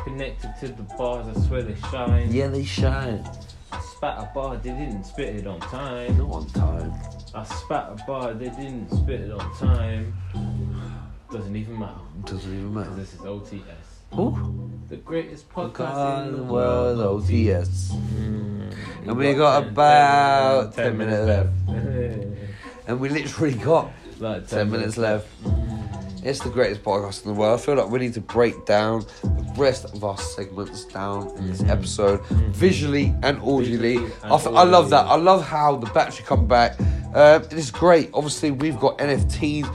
[0.04, 2.32] Connected to the bars, I swear they shine.
[2.32, 3.24] yeah, they shine.
[3.72, 6.18] I spat a bar, they didn't spit it on time.
[6.18, 6.92] Not on time.
[7.34, 10.14] I spat a bar, they didn't spit it on time.
[11.30, 12.00] Doesn't even matter.
[12.24, 12.90] Doesn't even matter.
[12.90, 14.18] This is OTS.
[14.18, 16.98] Ooh, The greatest podcast in the world.
[16.98, 17.92] OTS.
[17.92, 18.74] Mm.
[19.06, 21.50] And we got about 10 minutes left.
[22.84, 25.26] And we literally got like 10 minutes left.
[25.44, 25.71] Mm.
[26.24, 27.58] It's the greatest podcast in the world.
[27.58, 31.48] I feel like we need to break down the rest of our segments down in
[31.48, 31.70] this Mhm.
[31.70, 32.20] episode,
[32.52, 33.98] visually and audibly.
[34.22, 35.06] I, f- I love that.
[35.06, 36.78] I love how the battery come back.
[37.14, 38.08] Um, it is great.
[38.14, 39.66] Obviously, we've got NFTs,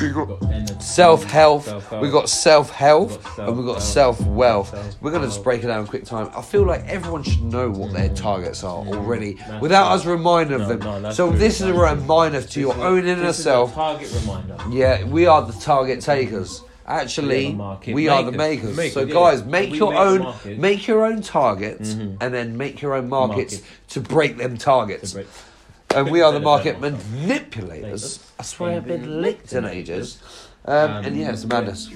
[0.00, 1.66] we've got self health,
[2.00, 4.30] we've got self health, and we've got self-help.
[4.34, 4.96] wealth.
[5.02, 6.30] We're gonna just break it down in quick time.
[6.34, 8.16] I feel like everyone should know what their Mhm.
[8.16, 8.96] targets are Mhm.
[8.96, 11.12] already, without us reminding them.
[11.12, 13.74] so this is a reminder to your own inner this is a self.
[13.74, 14.54] target reminder.
[14.70, 16.62] Yeah, we are the target takers.
[16.88, 18.92] Actually, We are the market we are the makers.
[18.92, 19.12] so, yeah.
[19.14, 22.16] guys, make We your make own, make your own targets, Mhm.
[22.20, 23.68] and then make your own markets Market.
[23.88, 25.12] to break them targets.
[25.12, 25.26] Break-
[25.94, 27.82] And we are the market manipulators.
[27.82, 28.18] Makers.
[28.38, 30.18] I swear I've been licked in ages.
[30.64, 31.88] Um, Um, and yeah, it's madness.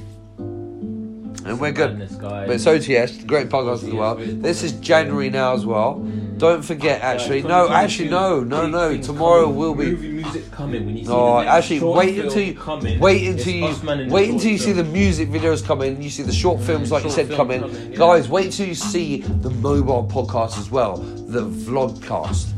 [1.44, 1.98] And we're good.
[2.20, 4.16] But it's OTS, the great podcast as well.
[4.16, 5.98] This is January now as well.
[6.40, 7.42] Don't forget, actually.
[7.42, 8.96] No, actually, no, no, no.
[8.96, 9.90] Tomorrow will be.
[9.90, 10.86] movie music coming.
[10.86, 14.08] When you see No, the actually, wait until you wait until you Us Man in
[14.08, 16.00] the wait until you see the music videos coming.
[16.00, 17.92] You see the short films, like you said, coming.
[17.92, 22.52] Guys, wait until you see the mobile podcast as well, the vlogcast.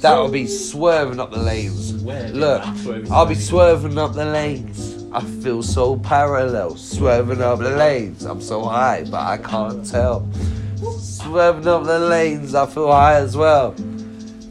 [0.00, 2.02] That'll be swerving up the lanes.
[2.04, 2.62] Look,
[3.10, 4.95] I'll be swerving up the lanes.
[5.16, 8.26] I feel so parallel, swerving up the lanes.
[8.26, 10.30] I'm so high, but I can't tell.
[10.98, 13.70] Swerving up the lanes, I feel high as well.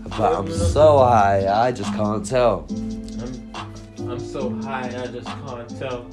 [0.10, 2.66] But I'm so high, I just can't tell.
[2.72, 6.08] I'm, I'm so high, I just can't tell.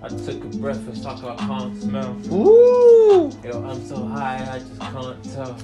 [0.00, 2.16] I took a breath, it's like I can't smell.
[2.32, 3.32] Ooh!
[3.42, 5.56] Yo, I'm so high, I just can't tell.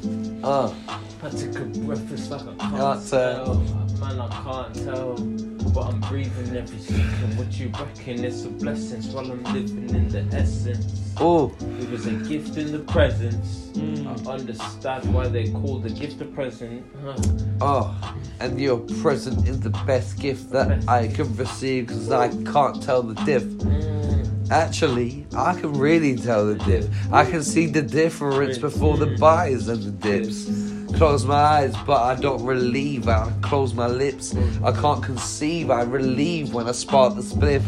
[0.42, 0.74] Uh,
[1.22, 3.44] I took a breath, it's like I can't, Can't smell.
[3.44, 3.54] tell.
[4.00, 5.49] Man, I can't tell.
[5.72, 7.38] But I'm breathing every second.
[7.38, 8.24] What you reckon?
[8.24, 11.14] It's a blessing while I'm living in the essence.
[11.20, 11.54] ooh.
[11.80, 13.68] It was a gift in the presence.
[13.74, 14.26] Mm.
[14.26, 16.84] I understand why they call the gift a present.
[17.04, 17.14] Huh.
[17.60, 22.28] Oh, and your present is the best gift that Best I can receive because I
[22.52, 23.44] can't tell the diff.
[23.44, 24.50] Mm.
[24.50, 26.88] Actually, I can really tell the diff.
[27.12, 30.48] I can see the difference before the buys and the dips.
[30.96, 33.08] Close my eyes, but I don't relieve.
[33.08, 34.34] I close my lips.
[34.62, 35.70] I can't conceive.
[35.70, 37.64] I relieve when I spark the spliff,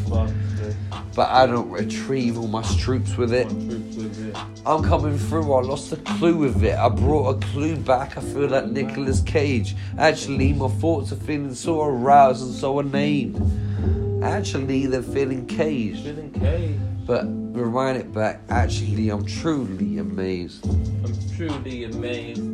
[1.14, 3.46] but I don't retrieve all my troops with it.
[3.46, 4.36] One truth with it.
[4.66, 5.52] I'm coming through.
[5.52, 6.78] I lost the clue with it.
[6.78, 8.16] I brought a clue back.
[8.18, 9.76] I feel like Nicolas Cage.
[9.98, 14.20] Actually, my thoughts are feeling so aroused and so inane.
[14.22, 16.04] Actually, they're feeling caged.
[16.04, 16.78] Feeling K.
[17.06, 18.42] But rewind it back.
[18.48, 20.64] Actually, I'm truly amazed.
[20.64, 22.51] I'm truly amazed.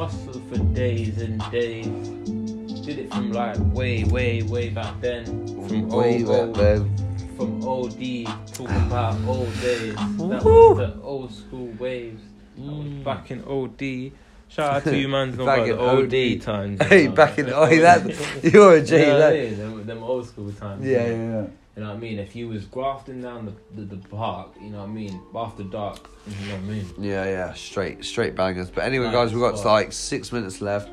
[0.00, 1.84] We hustled for days and days.
[2.86, 5.26] Did it from like way, way, way back then.
[5.46, 7.36] From Way old, back old, then.
[7.36, 8.24] From OD,
[8.54, 9.94] talking about old days.
[9.96, 10.70] That Woo.
[10.70, 12.22] was the old school waves.
[12.56, 13.04] That was Mm.
[13.04, 14.12] back in OD.
[14.48, 15.32] Shout out to you, man.
[15.36, 16.40] Back Back in in OD, OD.
[16.40, 16.82] times.
[16.82, 19.06] Hey, back in oh, that you're a J.
[19.06, 20.82] yeah, that- yeah, them, them old school times.
[20.84, 21.46] yeah, yeah, yeah.
[21.76, 22.18] You know what I mean?
[22.18, 25.22] If you was grafting down the, the, the park, you know what I mean?
[25.34, 26.86] After dark, you know what I mean?
[26.98, 28.68] Yeah, yeah, straight, straight bangers.
[28.70, 29.72] But anyway, Nice guys, we've got spot.
[29.72, 30.90] like six minutes left.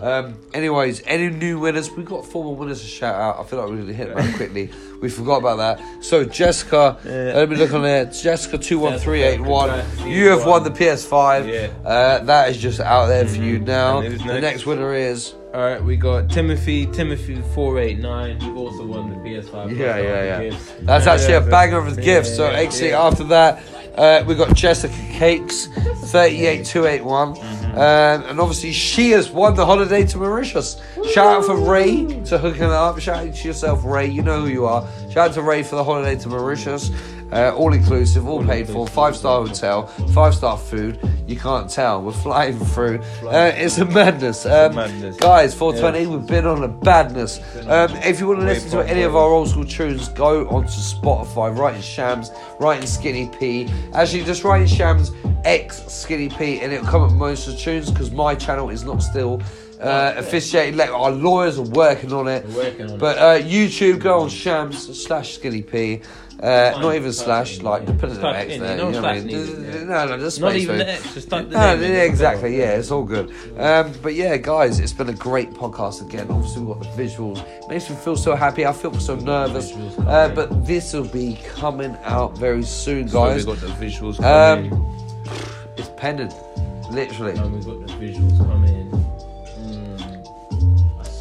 [0.00, 1.90] Um, anyways, any new winners?
[1.90, 3.40] We've got four more winners to shout out.
[3.40, 4.70] I feel like we're gonna hit them quickly.
[5.02, 6.04] We forgot about that.
[6.04, 7.32] So Jessica, Yeah.
[7.34, 8.04] let me look on there.
[8.06, 9.84] Jessica two one three eight one.
[10.06, 11.48] You have won the PS5.
[11.52, 11.88] Yeah.
[11.88, 13.66] Uh, that is just out there for you Mhm.
[13.66, 13.98] now.
[13.98, 14.42] And who's The next?
[14.42, 18.40] next winner is All right, we got Timothy, Timothy four eight nine.
[18.40, 19.76] You've also won the PS5.
[19.76, 20.42] Yeah, yeah, yeah.
[20.50, 20.72] gifts.
[20.82, 22.28] That's actually a Yeah, banger of a yeah, gift.
[22.28, 23.02] So yeah, actually yeah.
[23.02, 23.62] after that,
[23.96, 25.66] uh, we got Jessica Cakes,
[26.12, 27.70] thirty eight two eight one, Mm-hmm.
[27.72, 30.80] um, and obviously she has won the holiday to Mauritius.
[31.12, 33.00] Shout out for Ray to hooking it up.
[33.00, 34.06] Shout out to yourself, Ray.
[34.06, 34.86] You know who you are.
[35.10, 36.90] Shout out to Ray for the holiday to Mauritius.
[37.32, 40.98] Uh, all inclusive, all, All paid for, five star hotel, five star food.
[41.26, 42.02] You can't tell.
[42.02, 43.00] We're flying through.
[43.22, 44.44] Uh, it's a madness.
[44.46, 45.16] Um, madness.
[45.16, 46.08] Guys, 420, Yes.
[46.08, 47.38] we've been on a badness.
[47.68, 50.68] Um, if you want to listen to any of our old school tunes, go onto
[50.70, 53.68] Spotify, write in Shams, write in Skinny P.
[53.94, 55.12] Actually, just write in Shams
[55.44, 58.82] X Skinny P, and it'll come up most of the tunes because my channel is
[58.84, 59.40] not still
[59.80, 60.76] uh, officiated.
[60.76, 62.46] Like, our lawyers are working on it.
[62.48, 63.22] Working on But it.
[63.44, 66.02] uh, YouTube, go on Shams slash Skinny P.
[66.42, 67.92] Uh, not even slash, in, like yeah.
[67.98, 68.76] put a Just little type X in, there.
[68.78, 69.56] no You know what I slash mean?
[69.66, 70.94] needed, No, no, just Not even the it.
[71.04, 71.92] X, just type the No, name in.
[71.92, 72.56] yeah, exactly.
[72.56, 73.30] Yeah, it's all good.
[73.58, 76.28] Um, but yeah, guys, it's been a great podcast again.
[76.30, 77.68] Obviously, we've got the visuals.
[77.68, 78.64] Makes me feel so happy.
[78.64, 79.70] I feel so nervous.
[79.98, 83.44] Uh, but this will be coming out very soon, So guys.
[83.46, 85.74] we got the visuals Um, coming.
[85.76, 86.32] It's pending,
[86.90, 87.32] literally.
[87.36, 88.89] and we got the visuals coming.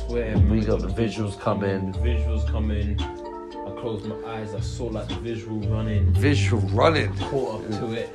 [0.09, 0.35] Swear.
[0.39, 1.91] We got the visuals coming.
[1.91, 2.99] The visuals coming.
[2.99, 4.55] I closed my eyes.
[4.55, 6.11] I saw like the visual running.
[6.13, 7.15] Visual running.
[7.17, 8.09] Caught up to it.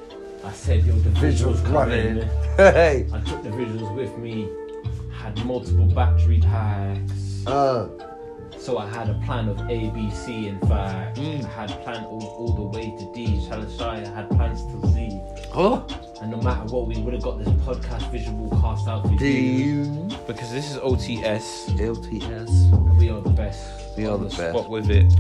[0.45, 2.21] I said, "Yo, the Visuals visuals running.
[2.21, 3.07] coming." Hey.
[3.13, 4.49] I took the visuals with me.
[5.13, 7.47] Had multiple battery packs.
[7.47, 7.89] Uh,
[8.65, 10.49] So I had a plan of A, B, C.
[10.49, 11.45] In fact, Mm.
[11.45, 13.47] I had plan all, all the way to D.
[13.47, 14.03] Shall I shy?
[14.03, 15.21] I had plans to Z.
[15.55, 15.87] oh,
[16.23, 20.09] And no matter what, we would have got this podcast visual cast out for you.
[20.27, 21.77] Because this is OTS.
[21.79, 22.73] LTS.
[22.73, 23.97] And we are the best.
[23.99, 24.57] We are On the best.
[24.57, 25.13] Spot with it.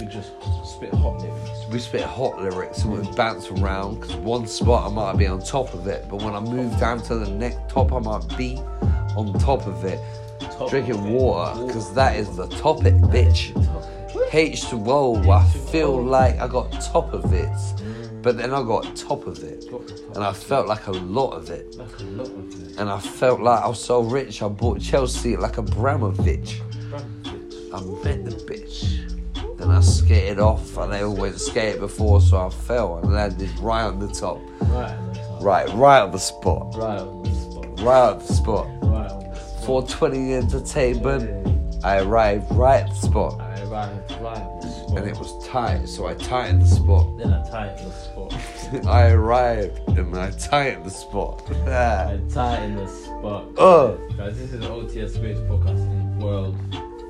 [0.00, 0.32] We just
[0.64, 1.66] spit hot lyrics.
[1.70, 5.40] We spit hot lyrics and we bounce around because one spot I might be on
[5.40, 8.56] top of it, but when I move down to the next top, I might be
[9.16, 10.00] on top of it.
[10.68, 13.52] Drinking water because that is the topic, bitch.
[14.30, 17.50] H2O, I feel like I got top of it,
[18.22, 19.64] but then I got top of it,
[20.14, 21.74] and I felt like a lot of it.
[21.76, 22.78] like a lot of it.
[22.78, 26.60] And I felt like I was so rich, I bought Chelsea like Abramovich.
[27.72, 29.56] I met the bitch.
[29.56, 30.76] Then I skated off.
[30.76, 34.40] And I never went skating before, so I fell and landed right on the top.
[34.60, 35.42] Right on the top.
[35.42, 36.74] Right, right on the spot.
[36.76, 37.80] Right on the spot.
[37.80, 38.79] Right on the spot.
[39.64, 41.84] 420 entertainment.
[41.84, 43.40] I arrived right at the spot.
[43.40, 44.98] I arrived right on the spot.
[44.98, 47.18] And it was tight, so I tightened the spot.
[47.18, 48.86] Then I tightened the spot.
[48.86, 51.42] I arrived and I tightened the spot.
[51.66, 53.46] I tightened the spot.
[53.56, 53.98] Oh.
[54.16, 56.56] Guys, this is the OTS greatest podcast in the world.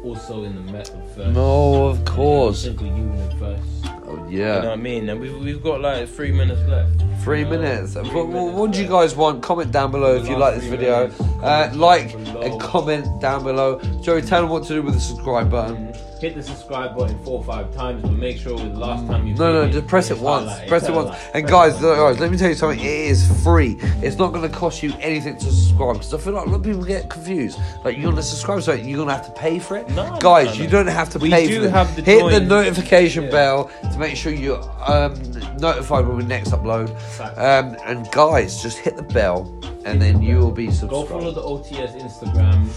[0.05, 1.33] Also in the metaverse.
[1.33, 2.63] no, of course.
[2.63, 3.80] Single universe.
[4.11, 4.69] Oh, You know what.
[4.69, 5.09] I mean?
[5.09, 7.03] And we've, we've got like three minutes left.
[7.23, 7.93] Three minutes.
[7.95, 9.43] Three What, minutes what do you guys want?
[9.43, 11.11] Comment down below if you like this video.
[11.43, 13.79] Uh, like and comment down below.
[14.03, 15.77] Joey, tell them what to do with the subscribe button.
[15.93, 19.07] Mm, Hit the subscribe button four or five times, but make sure with the last
[19.07, 20.53] time you No, no, hit just press it once.
[20.69, 21.17] Press it once.
[21.33, 22.79] And guys, it guys, let me tell you something.
[22.79, 23.79] It is free.
[24.03, 26.57] It's not going to cost you anything to subscribe because I feel like a lot
[26.57, 27.59] of people get confused.
[27.85, 29.89] Like you're going to subscribe, so you're going to have to pay for it.
[29.91, 30.61] No, guys, no, no.
[30.63, 31.71] you don't have to We pay do for it.
[31.71, 33.31] have the Hit the notification Yeah.
[33.31, 35.15] bell to make sure you're um,
[35.59, 36.91] notified when we next upload.
[37.39, 39.51] Um, and guys, just hit the bell,
[39.87, 40.91] and then you will be subscribed.
[40.91, 42.69] Go follow the OTS Instagram.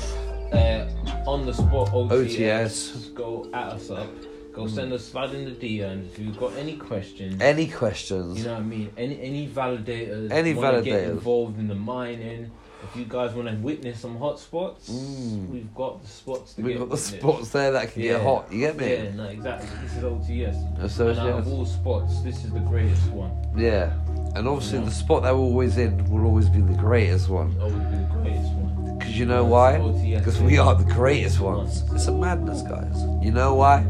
[0.53, 0.85] Uh,
[1.25, 2.11] on the spot OTS.
[2.37, 3.13] OTS.
[3.15, 4.07] Go at us up.
[4.53, 7.41] Go send us slide in the DMs if you've got any questions.
[7.41, 8.37] Any questions?
[8.37, 8.91] You know what I mean?
[8.95, 10.31] Any any validators?
[10.31, 11.09] Any wanna Get validators.
[11.11, 12.51] involved in the mining.
[12.83, 15.49] If you guys want to witness some hot spots, Mm.
[15.49, 17.19] we've got the spots to We've got the witnessed.
[17.19, 18.13] spots there that can Yeah.
[18.13, 18.51] get hot.
[18.51, 18.91] You get me?
[18.93, 19.69] Yeah, no, exactly.
[19.83, 20.55] This is OTS.
[20.95, 23.31] So, and out of all spots, this is the greatest one.
[23.57, 23.91] Yeah.
[24.35, 24.85] And obviously, Yeah.
[24.85, 27.55] the spot that we're always in will always be the greatest one.
[27.59, 28.97] Always be the greatest one.
[28.99, 29.77] Because you know why?
[29.79, 31.83] Because we are the greatest greatest ones.
[31.93, 32.97] It's a madness, guys.
[33.21, 33.83] You know why?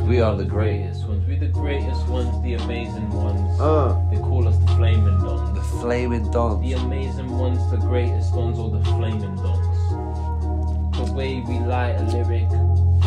[0.00, 1.06] Because we are the greatest.
[1.06, 1.26] ones.
[1.28, 3.60] We're the greatest ones, the amazing ones.
[3.60, 5.54] Uh, They call us the flaming dons.
[5.54, 6.62] the flaming dons.
[6.66, 10.96] The amazing ones, the greatest ones, or the flaming dons.
[10.96, 12.48] The way we light a lyric,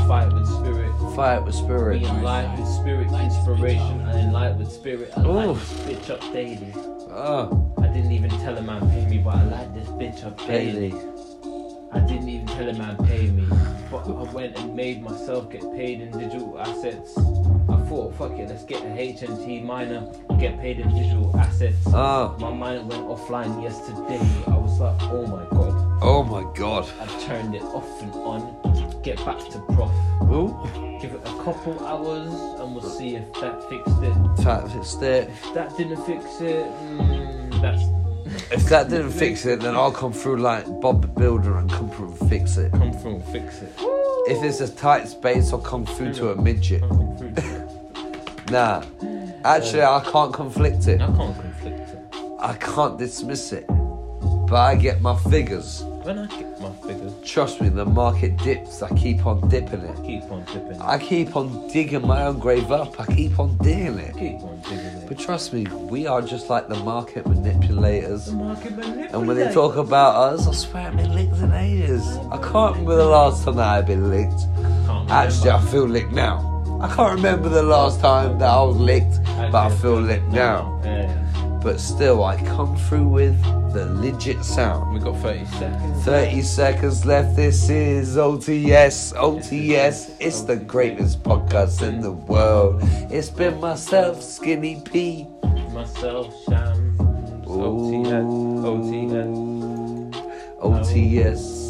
[0.08, 0.92] fight with spirit.
[1.16, 2.02] Fight with spirit.
[2.02, 5.12] We enlight with spirit, inspiration, and enlight with spirit.
[5.18, 6.74] I light this bitch up daily.
[7.16, 10.38] Oh, I didn't even tell a man pay me, but I light this bitch up
[10.46, 10.90] daily.
[10.92, 11.10] Bailey.
[11.92, 13.48] I didn't even tell a man pay me,
[13.90, 17.18] but I went and made myself get paid in digital assets.
[17.18, 20.06] I thought, fuck it, let's get a HNT miner,
[20.40, 21.78] get paid in digital assets.
[21.88, 24.20] Oh, My mind went offline yesterday.
[24.48, 26.00] I was like, oh my god.
[26.04, 26.88] oh my god.
[27.02, 29.02] I turned it off and on.
[29.02, 29.92] Get back to prof.
[30.32, 31.00] Ooh.
[31.02, 32.32] Give it a couple hours
[32.62, 34.44] and we'll see if that fixed it.
[34.44, 35.30] Tap fixed it.
[35.30, 37.84] If that didn't fix it, mm, that's
[38.52, 41.90] If that didn't fix it, then I'll come through like Bob the Builder and come
[41.92, 42.72] through and fix it.
[42.72, 43.74] come through and fix it.
[44.28, 46.82] If it's a tight space, I'll come through to a midget.
[46.82, 48.52] Come through to.
[48.52, 48.84] Nah.
[49.44, 51.02] Actually, I can't conflict it.
[51.02, 52.16] I can't conflict it.
[52.40, 53.66] I can't dismiss it.
[53.68, 55.84] But I get my figures.
[56.04, 58.82] When I get my figures, Trust me, the market dips.
[58.82, 59.96] I keep on dipping it.
[60.06, 60.82] keep on dipping.
[60.82, 63.00] I keep on digging my own grave up.
[63.00, 64.14] I keep on digging it.
[64.14, 65.08] keep on digging it.
[65.08, 68.26] But trust me, we are just like the market manipulators.
[68.26, 68.74] the market
[69.14, 72.06] And when they talk about us, I swear I've been licked in ages.
[72.32, 74.42] I can't remember the last time that I've been licked.
[75.10, 76.50] Actually, I feel licked now.
[76.82, 80.82] I can't remember the last time that I was licked, but I feel licked now.
[80.84, 81.23] Yeah.
[81.64, 83.42] But still, I come through with
[83.72, 84.94] the legit sound.
[84.94, 86.04] We got 30 seconds.
[86.04, 87.38] 30 seconds left.
[87.38, 89.14] This is OTS.
[89.14, 90.12] OTS.
[90.20, 92.82] It's the greatest podcast in the world.
[93.10, 95.26] It's been myself, Skinny P.
[95.72, 96.98] Myself, Sham.
[97.48, 98.26] OTS.
[98.68, 99.32] OTS.
[100.60, 101.64] OTS.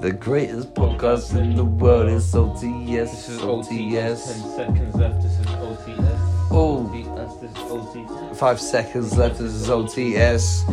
[0.00, 3.10] The greatest podcast in the world is OTS.
[3.10, 3.66] This is OTS.
[3.68, 4.56] OTS.
[4.56, 5.20] 10 seconds left.
[5.20, 6.20] This is OTS.
[6.52, 6.88] Oh.
[6.92, 7.40] OTS.
[7.40, 8.21] This is OTS.
[8.34, 9.38] Five seconds left.
[9.38, 10.64] This is OTS.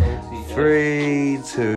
[0.54, 1.68] Three, two.